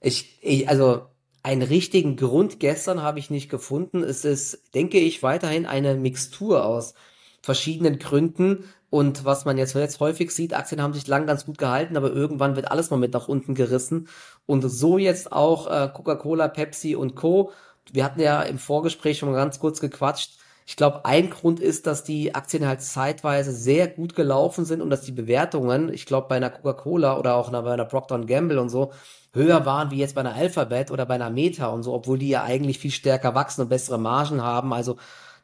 [0.00, 1.06] Ich, ich, also
[1.42, 4.02] einen richtigen Grund gestern habe ich nicht gefunden.
[4.02, 6.94] Es ist, denke ich, weiterhin eine Mixtur aus
[7.42, 8.64] verschiedenen Gründen.
[8.90, 12.10] Und was man jetzt, jetzt häufig sieht, Aktien haben sich lang ganz gut gehalten, aber
[12.10, 14.08] irgendwann wird alles mal mit nach unten gerissen.
[14.46, 17.52] Und so jetzt auch äh, Coca-Cola, Pepsi und Co.
[17.90, 20.39] Wir hatten ja im Vorgespräch schon ganz kurz gequatscht.
[20.70, 24.88] Ich glaube, ein Grund ist, dass die Aktien halt zeitweise sehr gut gelaufen sind und
[24.88, 28.68] dass die Bewertungen, ich glaube, bei einer Coca-Cola oder auch bei einer Procter Gamble und
[28.68, 28.92] so,
[29.32, 32.28] höher waren wie jetzt bei einer Alphabet oder bei einer Meta und so, obwohl die
[32.28, 34.72] ja eigentlich viel stärker wachsen und bessere Margen haben.
[34.72, 34.96] Also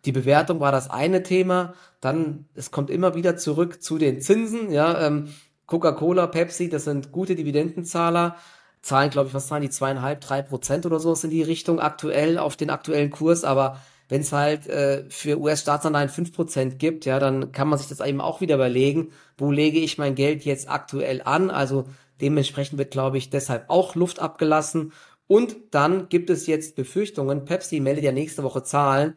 [0.05, 1.75] die Bewertung war das eine Thema.
[2.01, 4.71] Dann, es kommt immer wieder zurück zu den Zinsen.
[4.71, 5.35] Ja, ähm,
[5.67, 8.37] Coca-Cola, Pepsi, das sind gute Dividendenzahler.
[8.81, 11.81] Zahlen, glaube ich, was zahlen die zweieinhalb, drei Prozent oder so ist in die Richtung
[11.81, 13.43] aktuell auf den aktuellen Kurs.
[13.43, 18.01] Aber wenn es halt äh, für US-Staatsanleihen 5% gibt, ja, dann kann man sich das
[18.01, 21.51] eben auch wieder überlegen, wo lege ich mein Geld jetzt aktuell an.
[21.51, 21.85] Also
[22.21, 24.93] dementsprechend wird, glaube ich, deshalb auch Luft abgelassen.
[25.27, 29.15] Und dann gibt es jetzt Befürchtungen, Pepsi meldet ja nächste Woche Zahlen,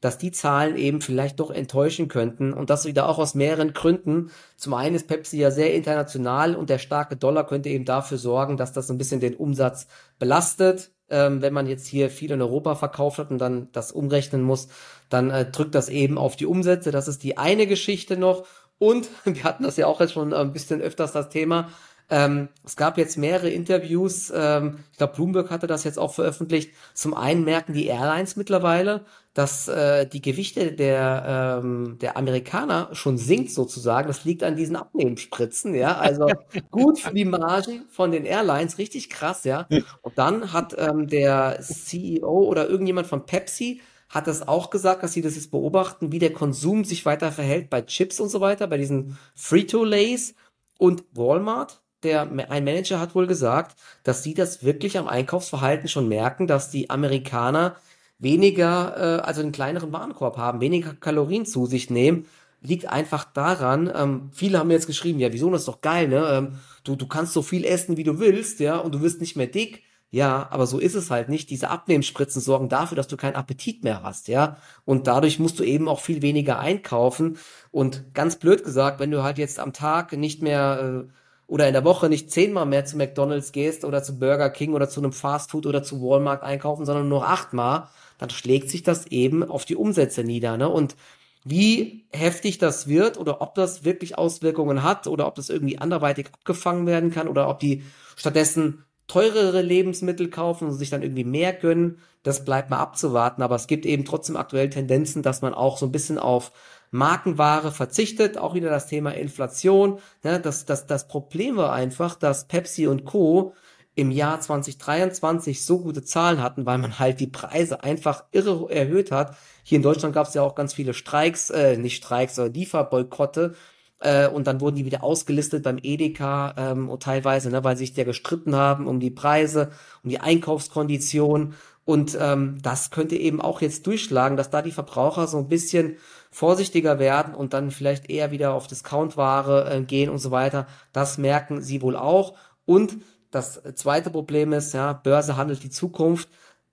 [0.00, 4.32] dass die Zahlen eben vielleicht doch enttäuschen könnten und das wieder auch aus mehreren Gründen.
[4.56, 8.56] Zum einen ist Pepsi ja sehr international und der starke Dollar könnte eben dafür sorgen,
[8.56, 9.86] dass das ein bisschen den Umsatz
[10.18, 14.42] belastet ähm, wenn man jetzt hier viel in Europa verkauft hat und dann das umrechnen
[14.42, 14.68] muss,
[15.08, 16.90] dann äh, drückt das eben auf die Umsätze.
[16.90, 18.46] Das ist die eine Geschichte noch.
[18.78, 21.68] Und wir hatten das ja auch jetzt schon ein bisschen öfters das Thema.
[22.12, 26.74] Ähm, es gab jetzt mehrere Interviews, ähm, ich glaube Bloomberg hatte das jetzt auch veröffentlicht.
[26.92, 33.16] Zum einen merken die Airlines mittlerweile, dass äh, die Gewichte der, ähm, der Amerikaner schon
[33.16, 34.08] sinkt sozusagen.
[34.08, 35.96] Das liegt an diesen Abnehmenspritzen, ja.
[35.96, 36.26] Also
[36.70, 39.66] gut für die Margen von den Airlines, richtig krass, ja.
[40.02, 45.14] Und dann hat ähm, der CEO oder irgendjemand von Pepsi hat das auch gesagt, dass
[45.14, 48.66] sie das jetzt beobachten, wie der Konsum sich weiter verhält bei Chips und so weiter,
[48.66, 50.34] bei diesen Frito-Lays
[50.76, 51.82] und Walmart.
[52.02, 56.70] Der, ein Manager hat wohl gesagt, dass sie das wirklich am Einkaufsverhalten schon merken, dass
[56.70, 57.76] die Amerikaner
[58.18, 62.26] weniger, äh, also einen kleineren Warenkorb haben, weniger Kalorien zu sich nehmen,
[62.62, 66.08] liegt einfach daran, ähm, viele haben mir jetzt geschrieben, ja, wieso, das ist doch geil,
[66.08, 66.24] ne?
[66.30, 69.36] Ähm, du, du kannst so viel essen, wie du willst, ja, und du wirst nicht
[69.36, 69.82] mehr dick.
[70.14, 71.48] Ja, aber so ist es halt nicht.
[71.48, 74.58] Diese Abnehmspritzen sorgen dafür, dass du keinen Appetit mehr hast, ja.
[74.84, 77.38] Und dadurch musst du eben auch viel weniger einkaufen.
[77.70, 81.12] Und ganz blöd gesagt, wenn du halt jetzt am Tag nicht mehr äh,
[81.52, 84.88] oder in der Woche nicht zehnmal mehr zu McDonalds gehst oder zu Burger King oder
[84.88, 89.42] zu einem Fastfood oder zu Walmart einkaufen, sondern nur achtmal, dann schlägt sich das eben
[89.44, 90.70] auf die Umsätze nieder, ne?
[90.70, 90.96] Und
[91.44, 96.28] wie heftig das wird oder ob das wirklich Auswirkungen hat oder ob das irgendwie anderweitig
[96.32, 97.82] abgefangen werden kann oder ob die
[98.16, 103.42] stattdessen teurere Lebensmittel kaufen und sich dann irgendwie mehr gönnen, das bleibt mal abzuwarten.
[103.42, 106.50] Aber es gibt eben trotzdem aktuell Tendenzen, dass man auch so ein bisschen auf
[106.92, 108.38] Markenware verzichtet.
[108.38, 109.98] Auch wieder das Thema Inflation.
[110.22, 113.54] Ja, das, das, das Problem war einfach, dass Pepsi und Co
[113.94, 119.10] im Jahr 2023 so gute Zahlen hatten, weil man halt die Preise einfach irre erhöht
[119.10, 119.36] hat.
[119.64, 123.54] Hier in Deutschland gab es ja auch ganz viele Streiks, äh, nicht Streiks, sondern Lieferboykotte.
[124.00, 127.94] Äh, und dann wurden die wieder ausgelistet beim Edeka ähm, und teilweise, ne, weil sich
[127.94, 129.70] der gestritten haben um die Preise,
[130.02, 131.54] um die Einkaufskonditionen.
[131.84, 135.96] Und ähm, das könnte eben auch jetzt durchschlagen, dass da die Verbraucher so ein bisschen
[136.32, 140.66] vorsichtiger werden und dann vielleicht eher wieder auf Discountware äh, gehen und so weiter.
[140.92, 142.34] Das merken sie wohl auch.
[142.64, 142.96] Und
[143.30, 146.28] das zweite Problem ist, ja, Börse handelt die Zukunft.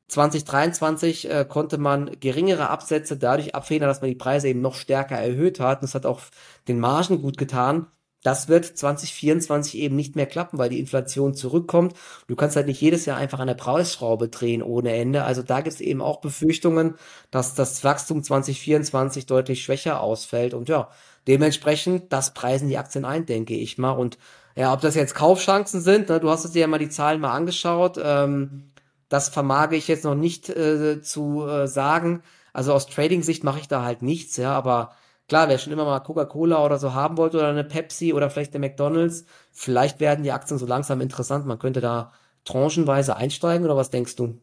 [0.08, 5.18] 2023 äh, konnte man geringere Absätze dadurch abfedern, dass man die Preise eben noch stärker
[5.18, 5.80] erhöht hat.
[5.80, 6.22] Und das hat auch
[6.68, 7.88] den Margen gut getan.
[8.22, 11.94] Das wird 2024 eben nicht mehr klappen, weil die Inflation zurückkommt.
[12.28, 15.24] Du kannst halt nicht jedes Jahr einfach an der Preisschraube drehen ohne Ende.
[15.24, 16.96] Also da gibt es eben auch Befürchtungen,
[17.32, 20.54] dass das Wachstum 2024 deutlich schwächer ausfällt.
[20.54, 20.90] Und ja,
[21.28, 23.92] dementsprechend, das preisen die Aktien ein, denke ich mal.
[23.92, 24.18] Und
[24.56, 27.32] ja, ob das jetzt Kaufchancen sind, ne, du hast dir ja mal die Zahlen mal
[27.32, 27.98] angeschaut.
[28.04, 28.72] Ähm,
[29.08, 32.22] das vermage ich jetzt noch nicht äh, zu äh, sagen.
[32.52, 34.92] Also aus Trading-Sicht mache ich da halt nichts, ja, aber
[35.30, 38.54] klar, wer schon immer mal Coca-Cola oder so haben wollte oder eine Pepsi oder vielleicht
[38.54, 41.46] der McDonalds, vielleicht werden die Aktien so langsam interessant.
[41.46, 42.12] Man könnte da
[42.44, 44.42] tranchenweise einsteigen oder was denkst du?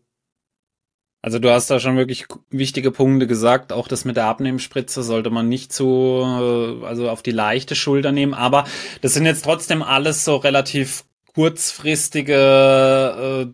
[1.22, 3.72] Also du hast da schon wirklich wichtige Punkte gesagt.
[3.72, 8.12] Auch das mit der Abnehmspritze sollte man nicht so, äh, also auf die leichte Schulter
[8.12, 8.33] nehmen.
[8.33, 8.64] Aber
[9.01, 11.05] das sind jetzt trotzdem alles so relativ
[11.37, 12.33] kurzfristige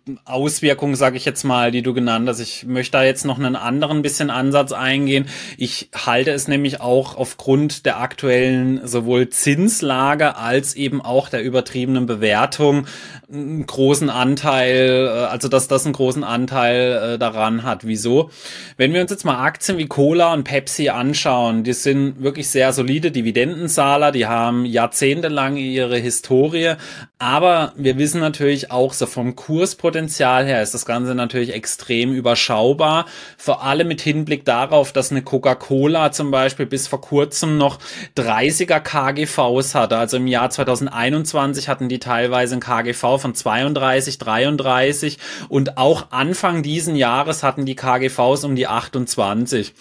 [0.07, 2.39] äh, Auswirkungen, sage ich jetzt mal, die du genannt hast.
[2.39, 5.27] Ich möchte da jetzt noch einen anderen bisschen Ansatz eingehen.
[5.59, 12.07] Ich halte es nämlich auch aufgrund der aktuellen sowohl Zinslage als eben auch der übertriebenen
[12.07, 12.87] Bewertung
[13.29, 17.85] einen großen Anteil, äh, also dass das einen großen Anteil äh, daran hat.
[17.85, 18.31] Wieso?
[18.77, 22.73] Wenn wir uns jetzt mal Aktien wie Cola und Pepsi anschauen, die sind wirklich sehr
[22.73, 26.75] solide Dividendenzahler, die haben jahrzehntelang ihre Historie,
[27.19, 33.07] aber wir wissen natürlich auch, so vom Kurspotenzial her ist das Ganze natürlich extrem überschaubar.
[33.37, 37.79] Vor allem mit Hinblick darauf, dass eine Coca-Cola zum Beispiel bis vor kurzem noch
[38.17, 39.97] 30er KGVs hatte.
[39.97, 46.63] Also im Jahr 2021 hatten die teilweise ein KGV von 32, 33 und auch Anfang
[46.63, 49.75] diesen Jahres hatten die KGVs um die 28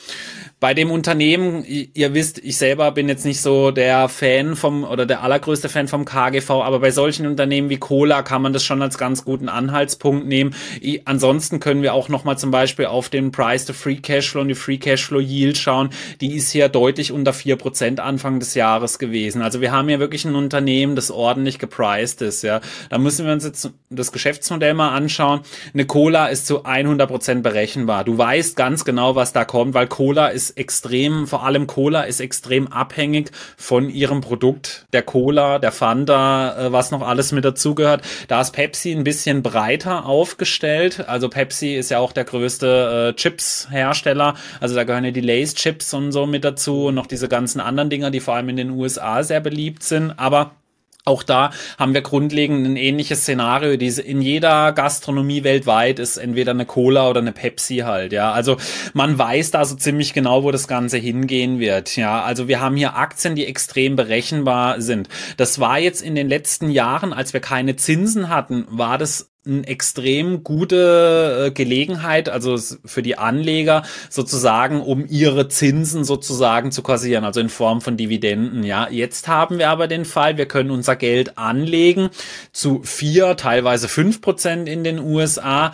[0.61, 5.07] bei dem Unternehmen, ihr wisst, ich selber bin jetzt nicht so der Fan vom oder
[5.07, 8.79] der allergrößte Fan vom KGV, aber bei solchen Unternehmen wie Cola kann man das schon
[8.83, 10.53] als ganz guten Anhaltspunkt nehmen.
[10.79, 14.49] I, ansonsten können wir auch nochmal zum Beispiel auf den Price to Free Cashflow und
[14.49, 15.89] die Free Cashflow Yield schauen.
[16.21, 19.41] Die ist hier deutlich unter vier Prozent Anfang des Jahres gewesen.
[19.41, 22.43] Also wir haben hier wirklich ein Unternehmen, das ordentlich gepriced ist.
[22.43, 25.39] Ja, da müssen wir uns jetzt das Geschäftsmodell mal anschauen.
[25.73, 28.03] Eine Cola ist zu 100 Prozent berechenbar.
[28.03, 32.19] Du weißt ganz genau, was da kommt, weil Cola ist extrem, vor allem Cola ist
[32.19, 38.03] extrem abhängig von ihrem Produkt, der Cola, der Fanta, äh, was noch alles mit dazugehört.
[38.27, 41.07] Da ist Pepsi ein bisschen breiter aufgestellt.
[41.07, 44.35] Also Pepsi ist ja auch der größte äh, Chips-Hersteller.
[44.59, 47.89] Also da gehören ja die Lace-Chips und so mit dazu und noch diese ganzen anderen
[47.89, 50.11] Dinger, die vor allem in den USA sehr beliebt sind.
[50.17, 50.51] Aber
[51.03, 53.71] auch da haben wir grundlegend ein ähnliches Szenario.
[53.71, 58.31] In jeder Gastronomie weltweit ist entweder eine Cola oder eine Pepsi halt, ja.
[58.31, 58.57] Also
[58.93, 62.21] man weiß da so ziemlich genau, wo das Ganze hingehen wird, ja.
[62.21, 65.09] Also wir haben hier Aktien, die extrem berechenbar sind.
[65.37, 69.65] Das war jetzt in den letzten Jahren, als wir keine Zinsen hatten, war das eine
[69.67, 77.23] extrem gute äh, Gelegenheit, also für die Anleger sozusagen, um ihre Zinsen sozusagen zu kassieren,
[77.23, 78.63] also in Form von Dividenden.
[78.63, 82.09] Ja, jetzt haben wir aber den Fall, wir können unser Geld anlegen
[82.51, 85.71] zu vier, teilweise fünf Prozent in den USA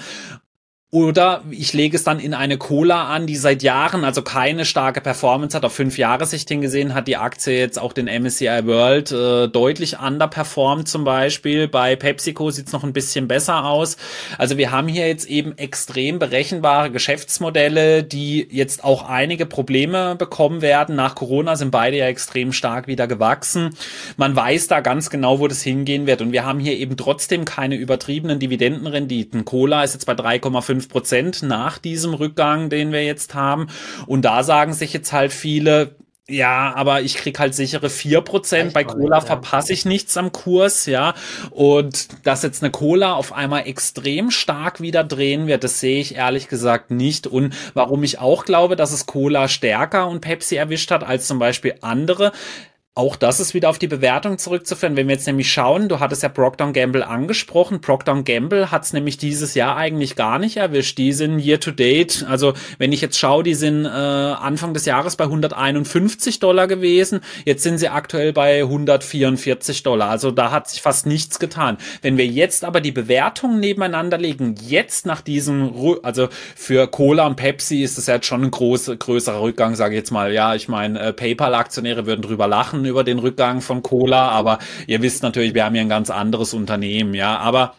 [0.90, 5.02] Oder ich lege es dann in eine Cola an, die seit Jahren also keine starke
[5.02, 5.66] Performance hat.
[5.66, 10.00] Auf fünf Jahre Sicht hingesehen hat die Aktie jetzt auch den MSCI World äh, deutlich
[10.00, 11.68] underperformt zum Beispiel.
[11.68, 13.98] Bei PepsiCo sieht es noch ein bisschen besser aus.
[14.38, 20.62] Also wir haben hier jetzt eben extrem berechenbare Geschäftsmodelle, die jetzt auch einige Probleme bekommen
[20.62, 20.96] werden.
[20.96, 23.76] Nach Corona sind beide ja extrem stark wieder gewachsen.
[24.16, 26.22] Man weiß da ganz genau, wo das hingehen wird.
[26.22, 29.44] Und wir haben hier eben trotzdem keine übertriebenen Dividendenrenditen.
[29.44, 33.68] Cola ist jetzt bei 3,5 fünf Prozent nach diesem Rückgang, den wir jetzt haben.
[34.06, 35.96] Und da sagen sich jetzt halt viele,
[36.30, 38.74] ja, aber ich krieg halt sichere vier Prozent.
[38.74, 41.16] Bei Cola verpasse ich nichts am Kurs, ja.
[41.50, 46.14] Und dass jetzt eine Cola auf einmal extrem stark wieder drehen wird, das sehe ich
[46.14, 47.26] ehrlich gesagt nicht.
[47.26, 51.40] Und warum ich auch glaube, dass es Cola stärker und Pepsi erwischt hat als zum
[51.40, 52.34] Beispiel andere,
[52.98, 54.96] auch das ist wieder auf die Bewertung zurückzuführen.
[54.96, 57.80] Wenn wir jetzt nämlich schauen, du hattest ja Procter Gamble angesprochen.
[57.80, 60.98] Procter Gamble hat es nämlich dieses Jahr eigentlich gar nicht erwischt.
[60.98, 64.86] Die sind year to date, also wenn ich jetzt schaue, die sind äh, Anfang des
[64.86, 67.22] Jahres bei 151 Dollar gewesen.
[67.46, 70.10] Jetzt sind sie aktuell bei 144 Dollar.
[70.10, 71.78] Also da hat sich fast nichts getan.
[72.02, 75.72] Wenn wir jetzt aber die Bewertungen nebeneinander legen, jetzt nach diesem,
[76.02, 80.00] also für Cola und Pepsi ist das jetzt schon ein große, größerer Rückgang, sage ich
[80.00, 80.34] jetzt mal.
[80.34, 85.02] Ja, ich meine, äh, PayPal-Aktionäre würden drüber lachen über den Rückgang von Cola, aber ihr
[85.02, 87.76] wisst natürlich, wir haben hier ein ganz anderes Unternehmen, ja, aber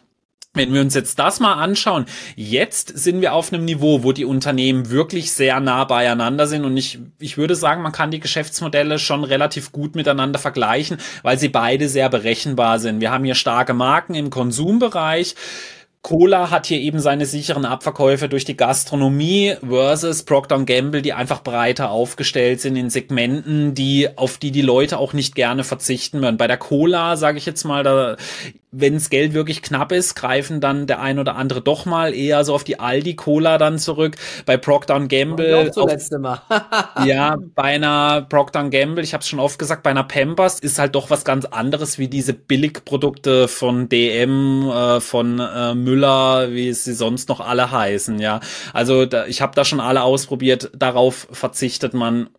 [0.55, 4.25] wenn wir uns jetzt das mal anschauen, jetzt sind wir auf einem Niveau, wo die
[4.25, 8.99] Unternehmen wirklich sehr nah beieinander sind und ich, ich würde sagen, man kann die Geschäftsmodelle
[8.99, 13.01] schon relativ gut miteinander vergleichen, weil sie beide sehr berechenbar sind.
[13.01, 15.35] Wir haben hier starke Marken im Konsumbereich.
[16.03, 21.43] Cola hat hier eben seine sicheren Abverkäufe durch die Gastronomie versus Procter Gamble, die einfach
[21.43, 26.37] breiter aufgestellt sind in Segmenten, die auf die die Leute auch nicht gerne verzichten würden.
[26.37, 28.17] Bei der Cola sage ich jetzt mal, da
[28.71, 32.55] wenns Geld wirklich knapp ist, greifen dann der ein oder andere doch mal eher so
[32.55, 34.17] auf die Aldi Cola dann zurück.
[34.45, 36.41] Bei Procter Gamble auch Mal.
[37.07, 40.79] ja, bei einer Procter Gamble, ich habe es schon oft gesagt, bei einer Pampers ist
[40.79, 46.73] halt doch was ganz anderes wie diese Billigprodukte von DM, äh, von äh, Müller, wie
[46.73, 48.41] sie sonst noch alle heißen, ja.
[48.73, 52.31] Also da, ich habe da schon alle ausprobiert, darauf verzichtet man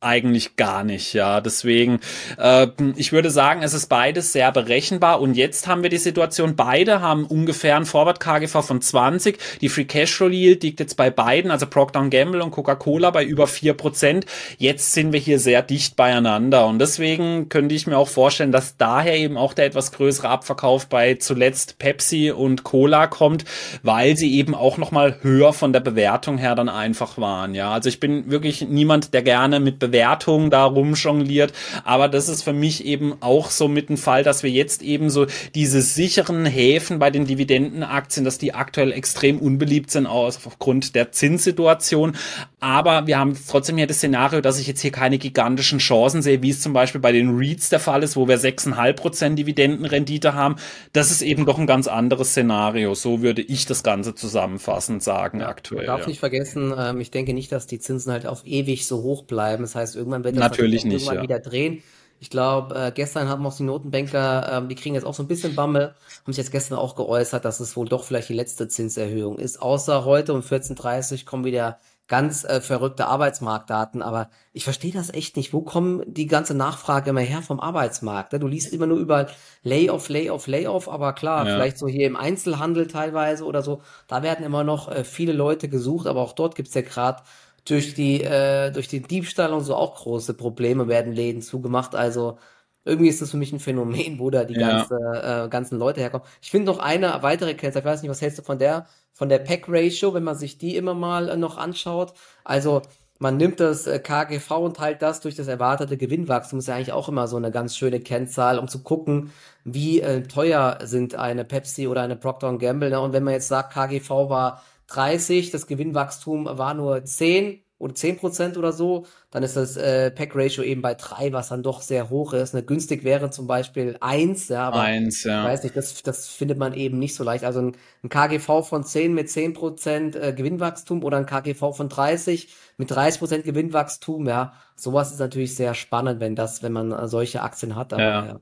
[0.00, 1.40] eigentlich gar nicht, ja.
[1.40, 2.00] Deswegen,
[2.38, 5.20] äh, ich würde sagen, es ist beides sehr berechenbar.
[5.20, 9.38] Und jetzt haben wir die Situation, beide haben ungefähr ein Forward KGV von 20.
[9.60, 13.46] Die Free Cashflow Yield liegt jetzt bei beiden, also Procter Gamble und Coca-Cola bei über
[13.46, 14.26] vier Prozent.
[14.58, 16.66] Jetzt sind wir hier sehr dicht beieinander.
[16.66, 20.88] Und deswegen könnte ich mir auch vorstellen, dass daher eben auch der etwas größere Abverkauf
[20.88, 23.46] bei zuletzt Pepsi und Cola kommt,
[23.82, 27.72] weil sie eben auch nochmal höher von der Bewertung her dann einfach waren, ja.
[27.72, 31.52] Also ich bin wirklich niemand, der gerne mit Bewertung da rumjongliert.
[31.84, 35.10] Aber das ist für mich eben auch so mit dem Fall, dass wir jetzt eben
[35.10, 41.12] so diese sicheren Häfen bei den Dividendenaktien, dass die aktuell extrem unbeliebt sind aufgrund der
[41.12, 42.16] Zinssituation.
[42.60, 46.42] Aber wir haben trotzdem hier das Szenario, dass ich jetzt hier keine gigantischen Chancen sehe,
[46.42, 50.56] wie es zum Beispiel bei den REITs der Fall ist, wo wir 6,5% Dividendenrendite haben.
[50.92, 52.94] Das ist eben doch ein ganz anderes Szenario.
[52.94, 55.86] So würde ich das Ganze zusammenfassend sagen ja, aktuell.
[55.86, 56.08] Man darf ja.
[56.08, 59.62] nicht vergessen, ähm, ich denke nicht, dass die Zinsen halt auf ewig so hoch bleiben.
[59.62, 61.22] Das heißt, irgendwann wird das Natürlich nicht, irgendwann ja.
[61.22, 61.82] wieder drehen.
[62.18, 65.28] Ich glaube, äh, gestern haben auch die Notenbanker, ähm, die kriegen jetzt auch so ein
[65.28, 68.68] bisschen Bammel, haben sich jetzt gestern auch geäußert, dass es wohl doch vielleicht die letzte
[68.68, 69.60] Zinserhöhung ist.
[69.60, 75.12] Außer heute um 14.30 Uhr kommen wieder ganz äh, verrückte Arbeitsmarktdaten, aber ich verstehe das
[75.12, 75.52] echt nicht.
[75.52, 78.32] Wo kommen die ganze Nachfrage immer her vom Arbeitsmarkt?
[78.32, 78.38] Ne?
[78.38, 79.26] Du liest immer nur über
[79.64, 81.54] Layoff, Layoff, Layoff, aber klar, ja.
[81.54, 85.68] vielleicht so hier im Einzelhandel teilweise oder so, da werden immer noch äh, viele Leute
[85.68, 87.22] gesucht, aber auch dort gibt's ja gerade
[87.66, 91.94] durch die äh, durch den Diebstahl und so auch große Probleme werden Läden zugemacht.
[91.94, 92.38] Also
[92.86, 94.68] irgendwie ist das für mich ein Phänomen, wo da die ja.
[94.68, 96.26] ganze, äh, ganzen Leute herkommen.
[96.40, 99.28] Ich finde noch eine weitere Kennzahl, ich weiß nicht, was hältst du von der, von
[99.28, 102.14] der Pack-Ratio, wenn man sich die immer mal äh, noch anschaut.
[102.44, 102.82] Also
[103.18, 106.60] man nimmt das äh, KGV und teilt das durch das erwartete Gewinnwachstum.
[106.60, 109.32] Ist ja eigentlich auch immer so eine ganz schöne Kennzahl, um zu gucken,
[109.64, 112.90] wie äh, teuer sind eine Pepsi oder eine Procter Gamble.
[112.90, 113.00] Ne?
[113.00, 118.16] Und wenn man jetzt sagt, KGV war 30, das Gewinnwachstum war nur 10 oder 10
[118.16, 122.08] Prozent oder so, dann ist das äh, Pack-Ratio eben bei 3, was dann doch sehr
[122.08, 122.54] hoch ist.
[122.54, 122.62] Ne?
[122.62, 125.42] Günstig wäre zum Beispiel 1, ja, aber 1, ja.
[125.42, 127.44] ich weiß nicht, das, das findet man eben nicht so leicht.
[127.44, 131.88] Also ein, ein KGV von 10 mit 10 Prozent äh, Gewinnwachstum oder ein KGV von
[131.90, 137.08] 30 mit 30 Prozent Gewinnwachstum, ja, sowas ist natürlich sehr spannend, wenn das, wenn man
[137.08, 137.92] solche Aktien hat.
[137.92, 138.26] Aber, ja.
[138.26, 138.40] ja.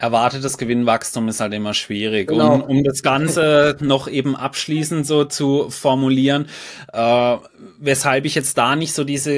[0.00, 2.28] Erwartetes Gewinnwachstum ist halt immer schwierig.
[2.28, 2.54] Genau.
[2.54, 6.46] Um, um das Ganze noch eben abschließend so zu formulieren,
[6.92, 7.36] äh,
[7.78, 9.30] weshalb ich jetzt da nicht so diese,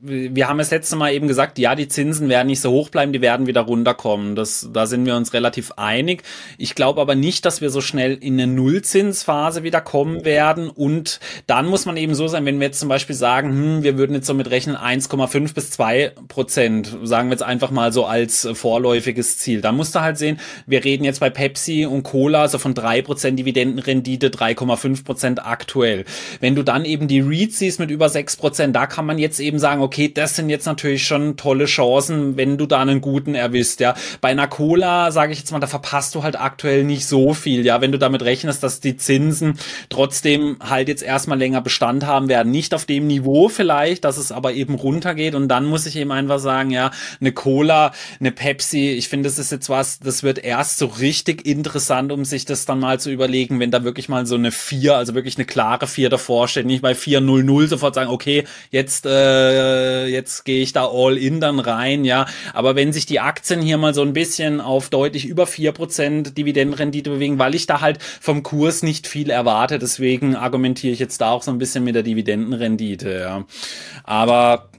[0.00, 3.12] wir haben das letzte Mal eben gesagt, ja, die Zinsen werden nicht so hoch bleiben,
[3.12, 4.36] die werden wieder runterkommen.
[4.36, 6.22] Das, da sind wir uns relativ einig.
[6.58, 10.70] Ich glaube aber nicht, dass wir so schnell in eine Nullzinsphase wieder kommen werden.
[10.70, 11.18] Und
[11.48, 14.14] dann muss man eben so sein, wenn wir jetzt zum Beispiel sagen, hm, wir würden
[14.14, 18.48] jetzt so mit rechnen 1,5 bis 2 Prozent, sagen wir jetzt einfach mal so als
[18.52, 19.60] vorläufiges Ziel.
[19.60, 22.74] Da muss musst du halt sehen, wir reden jetzt bei Pepsi und Cola so von
[22.74, 26.04] drei Prozent Dividendenrendite, 3,5 Prozent aktuell.
[26.40, 29.40] Wenn du dann eben die REIT siehst mit über sechs Prozent, da kann man jetzt
[29.40, 33.34] eben sagen, okay, das sind jetzt natürlich schon tolle Chancen, wenn du da einen guten
[33.34, 33.94] erwisst, ja.
[34.20, 37.64] Bei einer Cola, sage ich jetzt mal, da verpasst du halt aktuell nicht so viel,
[37.64, 39.58] ja, wenn du damit rechnest, dass die Zinsen
[39.88, 42.52] trotzdem halt jetzt erstmal länger Bestand haben werden.
[42.52, 46.12] Nicht auf dem Niveau vielleicht, dass es aber eben runtergeht und dann muss ich eben
[46.12, 46.90] einfach sagen, ja,
[47.22, 50.86] eine Cola, eine Pepsi, ich finde, das ist jetzt zwar was, das wird erst so
[50.86, 54.50] richtig interessant, um sich das dann mal zu überlegen, wenn da wirklich mal so eine
[54.50, 59.06] 4, also wirklich eine klare 4 davor steht, nicht bei 4-0-0 sofort sagen, okay, jetzt,
[59.06, 62.26] äh, jetzt gehe ich da all in dann rein, ja.
[62.54, 67.10] Aber wenn sich die Aktien hier mal so ein bisschen auf deutlich über 4% Dividendenrendite
[67.10, 71.30] bewegen, weil ich da halt vom Kurs nicht viel erwarte, deswegen argumentiere ich jetzt da
[71.30, 73.44] auch so ein bisschen mit der Dividendenrendite, ja.
[74.02, 74.70] Aber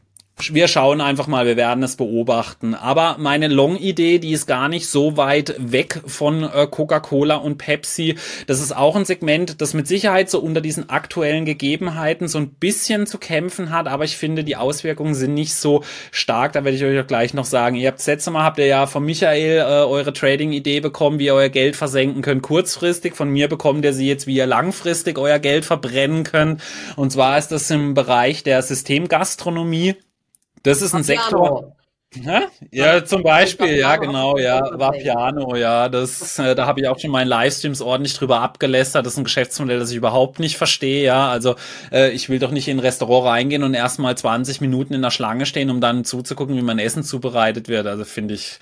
[0.51, 2.73] wir schauen einfach mal, wir werden es beobachten.
[2.73, 8.15] Aber meine Long-Idee, die ist gar nicht so weit weg von äh, Coca-Cola und Pepsi.
[8.47, 12.49] Das ist auch ein Segment, das mit Sicherheit so unter diesen aktuellen Gegebenheiten so ein
[12.49, 13.87] bisschen zu kämpfen hat.
[13.87, 16.53] Aber ich finde, die Auswirkungen sind nicht so stark.
[16.53, 17.75] Da werde ich euch auch gleich noch sagen.
[17.75, 21.25] Ihr habt das letzte Mal, habt ihr ja von Michael äh, eure Trading-Idee bekommen, wie
[21.25, 22.43] ihr euer Geld versenken könnt.
[22.43, 23.15] Kurzfristig.
[23.15, 26.61] Von mir bekommt ihr sie jetzt, wie ihr langfristig euer Geld verbrennen könnt.
[26.95, 29.95] Und zwar ist das im Bereich der Systemgastronomie.
[30.63, 31.75] Das ist ein Sektor.
[32.15, 36.87] Ja, ja, zum Beispiel, ja, genau, ja, war Piano, ja, das, äh, da habe ich
[36.87, 39.05] auch schon meinen Livestreams ordentlich drüber abgelästert.
[39.05, 41.29] Das ist ein Geschäftsmodell, das ich überhaupt nicht verstehe, ja.
[41.29, 41.55] Also
[41.91, 45.11] äh, ich will doch nicht in ein Restaurant reingehen und erstmal 20 Minuten in der
[45.11, 47.85] Schlange stehen, um dann zuzugucken, wie mein Essen zubereitet wird.
[47.85, 48.57] Also finde ich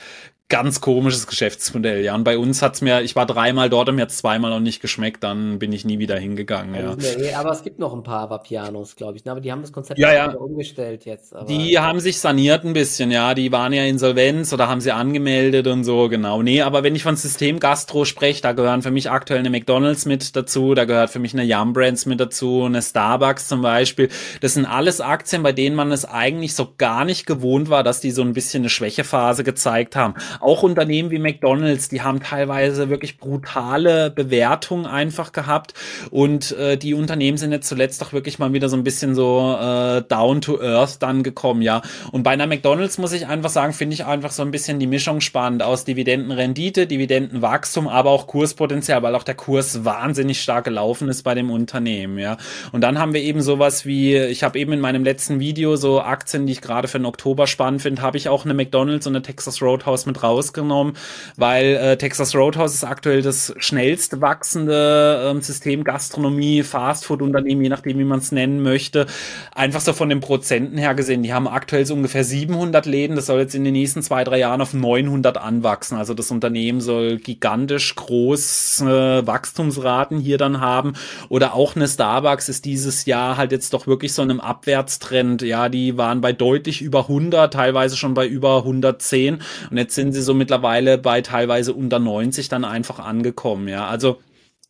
[0.49, 2.15] ganz komisches Geschäftsmodell, ja.
[2.15, 4.81] Und bei uns hat's mir, ich war dreimal dort und mir hat's zweimal noch nicht
[4.81, 6.95] geschmeckt, dann bin ich nie wieder hingegangen, ja.
[6.95, 9.31] Nee, aber es gibt noch ein paar Vapianos, glaube ich, ne?
[9.31, 10.31] aber die haben das Konzept ja, ja.
[10.31, 11.35] umgestellt jetzt.
[11.35, 13.33] Aber die haben sich saniert ein bisschen, ja.
[13.33, 16.41] Die waren ja insolvenz oder haben sie angemeldet und so, genau.
[16.41, 20.05] Nee, aber wenn ich von System Gastro spreche, da gehören für mich aktuell eine McDonalds
[20.05, 24.07] mit dazu, da gehört für mich eine Yum Brands mit dazu, eine Starbucks zum Beispiel.
[24.39, 27.99] Das sind alles Aktien, bei denen man es eigentlich so gar nicht gewohnt war, dass
[27.99, 32.89] die so ein bisschen eine Schwächephase gezeigt haben auch Unternehmen wie McDonald's, die haben teilweise
[32.89, 35.73] wirklich brutale Bewertungen einfach gehabt
[36.11, 39.57] und äh, die Unternehmen sind jetzt zuletzt doch wirklich mal wieder so ein bisschen so
[39.59, 41.81] äh, down to earth dann gekommen, ja.
[42.11, 44.87] Und bei einer McDonald's muss ich einfach sagen, finde ich einfach so ein bisschen die
[44.87, 51.09] Mischung spannend aus Dividendenrendite, Dividendenwachstum, aber auch Kurspotenzial, weil auch der Kurs wahnsinnig stark gelaufen
[51.09, 52.37] ist bei dem Unternehmen, ja.
[52.71, 56.01] Und dann haben wir eben sowas wie, ich habe eben in meinem letzten Video so
[56.01, 59.15] Aktien, die ich gerade für den Oktober spannend finde, habe ich auch eine McDonald's und
[59.15, 60.93] eine Texas Roadhouse mit rausgenommen,
[61.35, 67.97] weil äh, Texas Roadhouse ist aktuell das schnellst wachsende ähm, System Gastronomie, Fastfood-Unternehmen, je nachdem,
[67.99, 69.07] wie man es nennen möchte.
[69.53, 73.27] Einfach so von den Prozenten her gesehen, die haben aktuell so ungefähr 700 Läden, das
[73.27, 75.97] soll jetzt in den nächsten zwei, drei Jahren auf 900 anwachsen.
[75.97, 80.93] Also das Unternehmen soll gigantisch große äh, Wachstumsraten hier dann haben.
[81.29, 85.41] Oder auch eine Starbucks ist dieses Jahr halt jetzt doch wirklich so einem Abwärtstrend.
[85.41, 90.11] Ja, die waren bei deutlich über 100, teilweise schon bei über 110 und jetzt sind
[90.17, 93.87] sie so mittlerweile bei teilweise unter 90 dann einfach angekommen, ja.
[93.87, 94.19] Also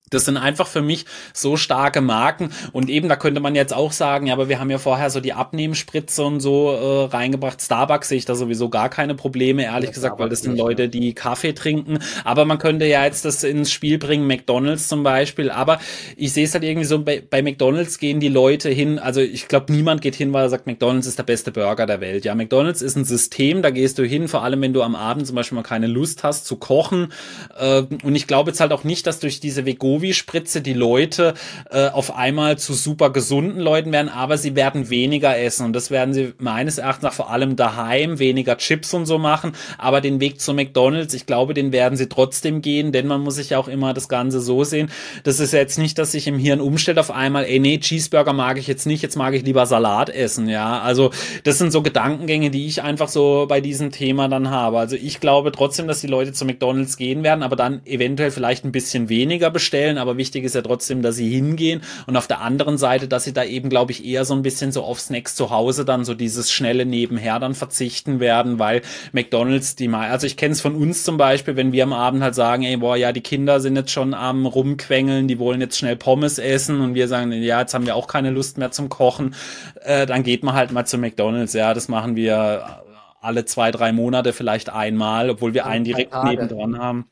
[0.09, 3.91] das sind einfach für mich so starke Marken und eben da könnte man jetzt auch
[3.91, 7.61] sagen, ja, aber wir haben ja vorher so die Abnehmspritze und so äh, reingebracht.
[7.61, 10.53] Starbucks sehe ich da sowieso gar keine Probleme, ehrlich ja, gesagt, Starbucks weil das sind
[10.53, 11.99] nicht, Leute, die Kaffee trinken.
[12.23, 15.51] Aber man könnte ja jetzt das ins Spiel bringen, McDonald's zum Beispiel.
[15.51, 15.79] Aber
[16.15, 19.47] ich sehe es halt irgendwie so, bei, bei McDonald's gehen die Leute hin, also ich
[19.47, 22.25] glaube, niemand geht hin, weil er sagt, McDonald's ist der beste Burger der Welt.
[22.25, 25.27] Ja, McDonald's ist ein System, da gehst du hin, vor allem wenn du am Abend
[25.27, 27.11] zum Beispiel mal keine Lust hast zu kochen.
[27.57, 31.33] Äh, und ich glaube jetzt halt auch nicht, dass durch diese Vego Wegovy-Spritze die Leute
[31.69, 35.65] äh, auf einmal zu super gesunden Leuten werden, aber sie werden weniger essen.
[35.65, 39.53] Und das werden sie meines Erachtens nach vor allem daheim, weniger Chips und so machen,
[39.77, 43.35] aber den Weg zu McDonalds, ich glaube, den werden sie trotzdem gehen, denn man muss
[43.35, 44.89] sich auch immer das Ganze so sehen,
[45.23, 48.57] das ist jetzt nicht, dass sich im Hirn umstellt auf einmal, ey nee, Cheeseburger mag
[48.57, 51.11] ich jetzt nicht, jetzt mag ich lieber Salat essen, ja, also
[51.43, 55.19] das sind so Gedankengänge, die ich einfach so bei diesem Thema dann habe, also ich
[55.19, 59.09] glaube trotzdem, dass die Leute zu McDonalds gehen werden, aber dann eventuell vielleicht ein bisschen
[59.09, 61.81] weniger bestellen zählen, aber wichtig ist ja trotzdem, dass sie hingehen.
[62.05, 64.71] Und auf der anderen Seite, dass sie da eben, glaube ich, eher so ein bisschen
[64.71, 68.81] so auf Snacks zu Hause dann so dieses schnelle Nebenher dann verzichten werden, weil
[69.13, 72.21] McDonalds die mal, also ich kenne es von uns zum Beispiel, wenn wir am Abend
[72.23, 75.77] halt sagen, ey, boah, ja, die Kinder sind jetzt schon am rumquengeln, die wollen jetzt
[75.77, 78.89] schnell Pommes essen und wir sagen, ja, jetzt haben wir auch keine Lust mehr zum
[78.89, 79.35] Kochen,
[79.83, 82.83] äh, dann geht man halt mal zu McDonalds, ja, das machen wir
[83.19, 87.07] alle zwei, drei Monate vielleicht einmal, obwohl wir einen direkt nebendran haben.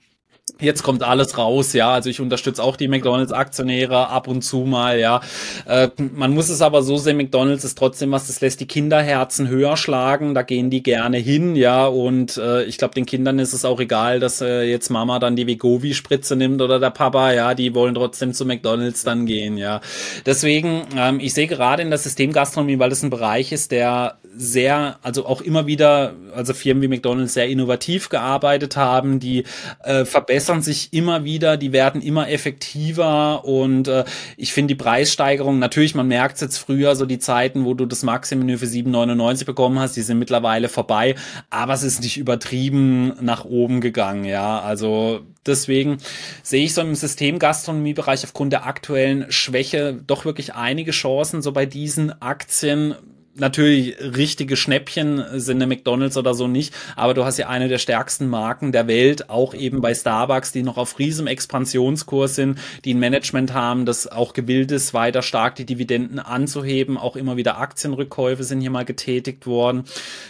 [0.62, 1.92] Jetzt kommt alles raus, ja.
[1.92, 5.20] Also ich unterstütze auch die McDonalds-Aktionäre ab und zu mal, ja.
[5.66, 9.50] Äh, man muss es aber so sehen, McDonalds ist trotzdem was, das lässt die Kinderherzen
[9.50, 11.86] höher schlagen, da gehen die gerne hin, ja.
[11.86, 15.36] Und äh, ich glaube, den Kindern ist es auch egal, dass äh, jetzt Mama dann
[15.36, 19.82] die Vegovi-Spritze nimmt oder der Papa, ja, die wollen trotzdem zu McDonalds dann gehen, ja.
[20.26, 24.98] Deswegen, ähm, ich sehe gerade in der Systemgastronomie, weil das ein Bereich ist, der sehr,
[25.02, 29.44] also auch immer wieder, also Firmen wie McDonalds sehr innovativ gearbeitet haben, die
[29.84, 34.04] äh, verbessern sich immer wieder, die werden immer effektiver und äh,
[34.38, 37.86] ich finde die Preissteigerung, natürlich, man merkt es jetzt früher, so die Zeiten, wo du
[37.86, 41.16] das Maximum für 7,99 bekommen hast, die sind mittlerweile vorbei,
[41.50, 45.98] aber es ist nicht übertrieben nach oben gegangen, ja, also deswegen
[46.44, 51.66] sehe ich so im Systemgastronomiebereich aufgrund der aktuellen Schwäche doch wirklich einige Chancen, so bei
[51.66, 52.96] diesen Aktien
[53.36, 57.78] natürlich richtige Schnäppchen sind eine McDonalds oder so nicht, aber du hast ja eine der
[57.78, 62.94] stärksten Marken der Welt, auch eben bei Starbucks, die noch auf riesem Expansionskurs sind, die
[62.94, 67.58] ein Management haben, das auch gewillt ist, weiter stark die Dividenden anzuheben, auch immer wieder
[67.58, 69.84] Aktienrückkäufe sind hier mal getätigt worden.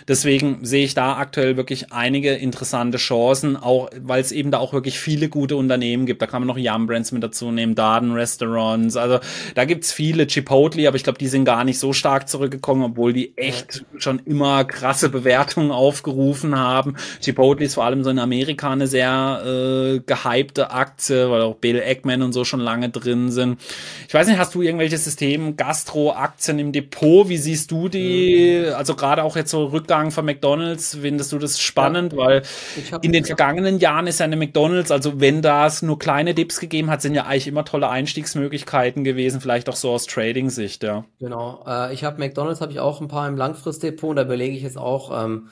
[0.07, 4.73] Deswegen sehe ich da aktuell wirklich einige interessante Chancen, auch weil es eben da auch
[4.73, 6.21] wirklich viele gute Unternehmen gibt.
[6.21, 9.19] Da kann man noch Yum Brands mit dazu nehmen, Darden Restaurants, also
[9.53, 13.11] da gibt's viele, Chipotle, aber ich glaube, die sind gar nicht so stark zurückgekommen, obwohl
[13.11, 16.95] die echt schon immer krasse Bewertungen aufgerufen haben.
[17.21, 21.81] Chipotle ist vor allem so in Amerika eine sehr äh, gehypte Aktie, weil auch Bill
[21.81, 23.59] Eggman und so schon lange drin sind.
[24.07, 27.27] Ich weiß nicht, hast du irgendwelche System Gastro-Aktien im Depot?
[27.27, 28.63] Wie siehst du die?
[28.65, 28.75] Mhm.
[28.75, 32.13] Also gerade auch jetzt so Rückgang von McDonalds, findest du das spannend?
[32.13, 32.19] Ja.
[32.19, 32.43] Weil
[33.01, 36.89] in den vergangenen Jahren ist ja eine McDonalds, also wenn das nur kleine Dips gegeben
[36.89, 41.03] hat, sind ja eigentlich immer tolle Einstiegsmöglichkeiten gewesen, vielleicht auch so aus Trading-Sicht, ja.
[41.19, 41.61] Genau.
[41.67, 44.17] Äh, ich habe McDonalds habe ich auch auch ein paar im Langfristdepot.
[44.17, 45.49] Da überlege ich jetzt auch, ähm,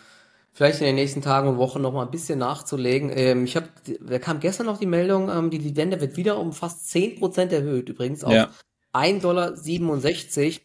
[0.53, 3.11] vielleicht in den nächsten Tagen und Wochen noch mal ein bisschen nachzulegen.
[3.13, 3.67] Ähm, ich habe,
[3.99, 7.89] da kam gestern noch die Meldung, ähm, die Dividende wird wieder um fast 10% erhöht,
[7.89, 8.49] übrigens auf ja.
[8.93, 9.53] 1,67 Dollar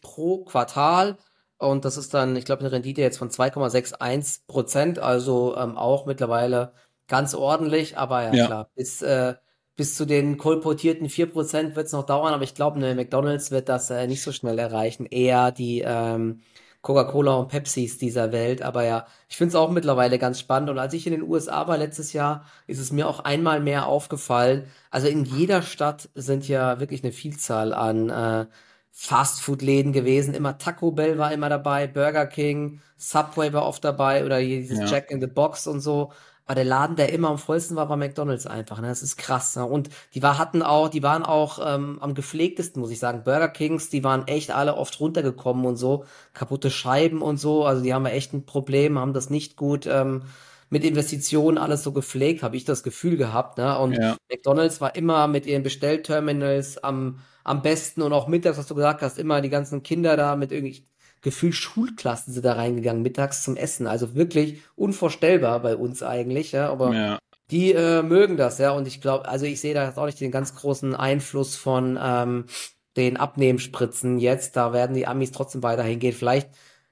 [0.01, 1.17] pro Quartal.
[1.57, 6.05] Und das ist dann, ich glaube, eine Rendite jetzt von 2,61 Prozent, also ähm, auch
[6.05, 6.71] mittlerweile
[7.07, 7.97] ganz ordentlich.
[7.97, 8.45] Aber ja, ja.
[8.45, 9.33] klar, bis, äh,
[9.75, 12.33] bis zu den kolportierten 4 Prozent wird es noch dauern.
[12.33, 15.05] Aber ich glaube, eine McDonalds wird das äh, nicht so schnell erreichen.
[15.05, 16.43] Eher die ähm,
[16.81, 18.61] Coca-Cola und Pepsis dieser Welt.
[18.61, 20.69] Aber ja, ich finde es auch mittlerweile ganz spannend.
[20.69, 23.87] Und als ich in den USA war letztes Jahr, ist es mir auch einmal mehr
[23.87, 24.65] aufgefallen.
[24.89, 28.45] Also in jeder Stadt sind ja wirklich eine Vielzahl an äh,
[28.91, 30.33] Fastfood-Läden gewesen.
[30.33, 34.85] Immer Taco Bell war immer dabei, Burger King, Subway war oft dabei oder dieses ja.
[34.85, 36.11] Jack in the Box und so.
[36.49, 38.81] Aber der Laden, der immer am vollsten war, war McDonalds einfach.
[38.81, 38.87] Ne?
[38.87, 39.55] Das ist krass.
[39.55, 39.63] Ne?
[39.63, 43.21] Und die war, hatten auch, die waren auch ähm, am gepflegtesten, muss ich sagen.
[43.23, 46.05] Burger Kings, die waren echt alle oft runtergekommen und so.
[46.33, 47.65] Kaputte Scheiben und so.
[47.65, 50.23] Also die haben ja echt ein Problem, haben das nicht gut ähm,
[50.71, 53.59] mit Investitionen alles so gepflegt, habe ich das Gefühl gehabt.
[53.59, 53.77] Ne?
[53.77, 54.17] Und ja.
[54.27, 59.03] McDonalds war immer mit ihren Bestellterminals am, am besten und auch mittags, was du gesagt
[59.03, 60.83] hast, immer die ganzen Kinder da mit irgendwie
[61.21, 63.87] gefühlt Schulklassen sind da reingegangen mittags zum Essen.
[63.87, 66.69] Also wirklich unvorstellbar bei uns eigentlich, ja.
[66.69, 67.19] Aber ja.
[67.51, 68.71] die äh, mögen das, ja.
[68.71, 71.99] Und ich glaube, also ich sehe da jetzt auch nicht den ganz großen Einfluss von
[72.01, 72.45] ähm,
[72.97, 74.55] den Abnehmspritzen jetzt.
[74.55, 76.13] Da werden die Amis trotzdem weiterhin gehen.
[76.13, 76.49] Vielleicht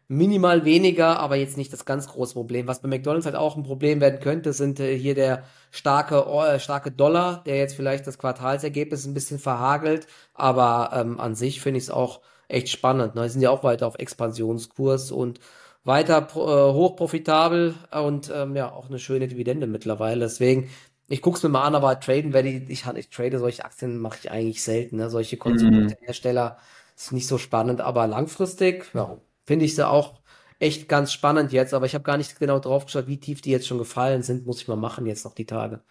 [0.07, 2.67] minimal weniger, aber jetzt nicht das ganz große Problem.
[2.67, 6.59] Was bei McDonalds halt auch ein Problem werden könnte, sind äh, hier der starke, äh,
[6.59, 10.07] starke Dollar, der jetzt vielleicht das Quartalsergebnis ein bisschen verhagelt.
[10.33, 13.15] Aber ähm, an sich finde ich es auch echt spannend.
[13.15, 13.23] Ne?
[13.23, 15.39] Die sind ja auch weiter auf Expansionskurs und
[15.83, 20.21] weiter äh, hochprofitabel und ähm, ja, auch eine schöne Dividende mittlerweile.
[20.21, 20.69] Deswegen,
[21.07, 24.19] ich guck's mir mal an, aber traden werde ich, ich, ich trade solche Aktien mache
[24.21, 24.97] ich eigentlich selten.
[24.97, 25.09] Ne?
[25.09, 26.93] Solche Konsumhersteller mhm.
[26.95, 30.19] ist nicht so spannend, aber langfristig, ja, finde ich sie auch
[30.59, 33.51] echt ganz spannend jetzt, aber ich habe gar nicht genau drauf geschaut, wie tief die
[33.51, 35.81] jetzt schon gefallen sind, muss ich mal machen jetzt noch die Tage.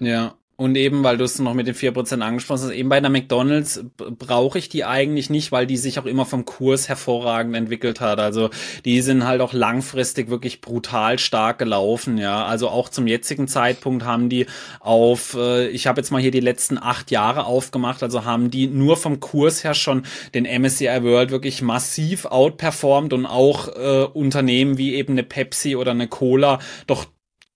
[0.00, 3.00] Ja, und eben, weil du es noch mit den vier Prozent angesprochen hast, eben bei
[3.00, 7.56] der McDonalds brauche ich die eigentlich nicht, weil die sich auch immer vom Kurs hervorragend
[7.56, 8.20] entwickelt hat.
[8.20, 8.50] Also
[8.84, 12.44] die sind halt auch langfristig wirklich brutal stark gelaufen, ja.
[12.44, 14.46] Also auch zum jetzigen Zeitpunkt haben die
[14.78, 18.68] auf, äh, ich habe jetzt mal hier die letzten acht Jahre aufgemacht, also haben die
[18.68, 24.78] nur vom Kurs her schon den MSCI World wirklich massiv outperformed und auch äh, Unternehmen
[24.78, 27.06] wie eben eine Pepsi oder eine Cola doch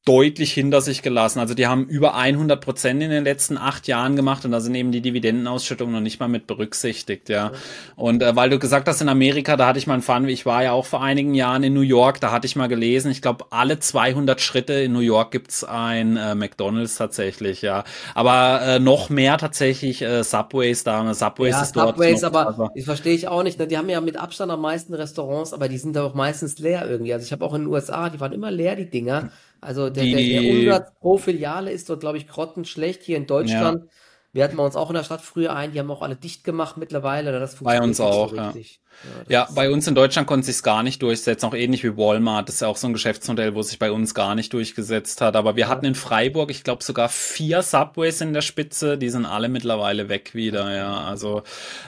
[0.09, 1.39] deutlich hinter sich gelassen.
[1.39, 4.75] Also die haben über 100 Prozent in den letzten acht Jahren gemacht und da sind
[4.75, 7.53] eben die Dividendenausschüttungen noch nicht mal mit berücksichtigt, ja.
[7.95, 10.47] Und äh, weil du gesagt hast, in Amerika, da hatte ich mal einen Fun, ich
[10.47, 13.21] war ja auch vor einigen Jahren in New York, da hatte ich mal gelesen, ich
[13.21, 17.85] glaube, alle 200 Schritte in New York gibt's ein äh, McDonalds tatsächlich, ja.
[18.15, 22.47] Aber äh, noch mehr tatsächlich äh, Subways da, Subways Ja, ist dort Subways, noch, aber
[22.47, 23.59] also, das verstehe ich auch nicht.
[23.59, 23.67] Ne?
[23.67, 26.89] Die haben ja mit Abstand am meisten Restaurants, aber die sind da auch meistens leer
[26.89, 27.13] irgendwie.
[27.13, 29.31] Also ich habe auch in den USA, die waren immer leer, die Dinger.
[29.61, 33.03] Also der, der, der die, Umsatz pro Filiale ist dort, glaube ich, grottenschlecht.
[33.03, 33.91] Hier in ja, Deutschland,
[34.33, 36.45] wir hatten bei uns auch in der Stadt früher ein, die haben auch alle dicht
[36.45, 37.39] gemacht mittlerweile.
[37.39, 38.47] Das bei uns funktioniert nicht so auch, ja.
[38.51, 38.81] richtig.
[38.83, 41.97] Ja, das Ja, bei uns in Deutschland konnte sich's gar nicht durchsetzen, auch ähnlich wie
[41.97, 42.49] Walmart.
[42.49, 45.37] Das ist ja auch so ein Geschäftsmodell, wo sich bei uns gar nicht durchgesetzt hat.
[45.37, 48.99] Aber wir ja, hatten in Freiburg, ich glaube, sogar vier Subways in der Spitze.
[48.99, 51.05] Die sind alle mittlerweile weg wieder, ja.
[51.05, 51.43] Also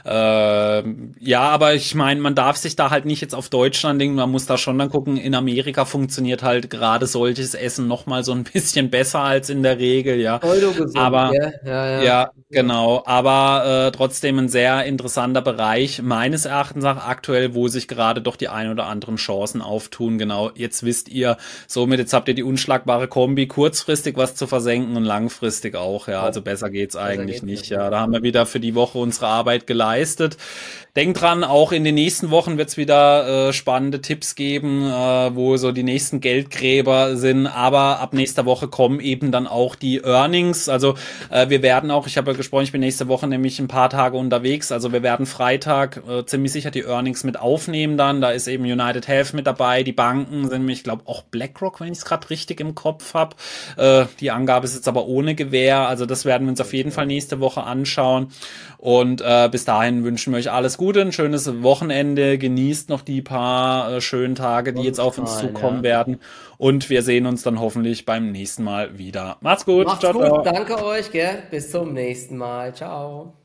[0.04, 0.82] äh,
[1.20, 4.16] ja, aber ich meine, man darf sich da halt nicht jetzt auf Deutschland denken.
[4.16, 5.16] Man muss da schon dann gucken.
[5.16, 9.62] In Amerika funktioniert halt gerade solches Essen noch mal so ein bisschen besser als in
[9.62, 10.40] der Regel, ja.
[10.94, 11.32] Aber?
[11.34, 12.30] Ja, ja, ja, ja.
[12.50, 13.02] genau.
[13.06, 18.36] Aber äh, trotzdem ein sehr interessanter Bereich meines Erachtens nach aktuell, wo sich gerade doch
[18.36, 20.18] die ein oder anderen Chancen auftun.
[20.18, 21.36] Genau, jetzt wisst ihr,
[21.66, 26.08] somit jetzt habt ihr die unschlagbare Kombi, kurzfristig was zu versenken und langfristig auch.
[26.08, 26.44] Ja, also Auch.
[26.44, 27.70] besser geht's Besser eigentlich geht's nicht.
[27.70, 30.36] Ja, da haben wir wieder für die Woche unsere Arbeit geleistet.
[30.96, 35.56] Denkt dran, auch in den nächsten Wochen wird's wieder äh, spannende Tipps geben, äh, wo
[35.56, 37.46] so die nächsten Geldgräber sind.
[37.46, 40.68] Aber ab nächster Woche kommen eben dann auch die Earnings.
[40.68, 40.96] Also
[41.30, 43.88] äh, wir werden auch, ich habe ja gesprochen, ich bin nächste Woche nämlich ein paar
[43.88, 44.72] Tage unterwegs.
[44.72, 48.20] Also wir werden Freitag äh, ziemlich sicher die Earnings mit aufnehmen dann.
[48.20, 51.92] Da ist eben United Health mit dabei, die Banken sind, ich glaube auch BlackRock, wenn
[51.92, 53.36] ich es gerade richtig im Kopf habe.
[53.76, 55.88] Äh, die Angabe ist jetzt aber ohne Gewähr.
[55.88, 58.28] Also das werden wir uns auf jeden Fall nächste Woche anschauen.
[58.78, 62.38] Und äh, bis dahin wünschen wir euch alles Gute, ein schönes Wochenende.
[62.38, 65.82] Genießt noch die paar äh, schönen Tage, die jetzt auf uns zukommen ja.
[65.82, 66.20] werden.
[66.56, 69.38] Und wir sehen uns dann hoffentlich beim nächsten Mal wieder.
[69.40, 69.86] Macht's gut.
[69.86, 70.42] Macht's Ciao, gut, ciao.
[70.42, 71.42] danke euch, gell?
[71.50, 72.74] Bis zum nächsten Mal.
[72.74, 73.39] Ciao.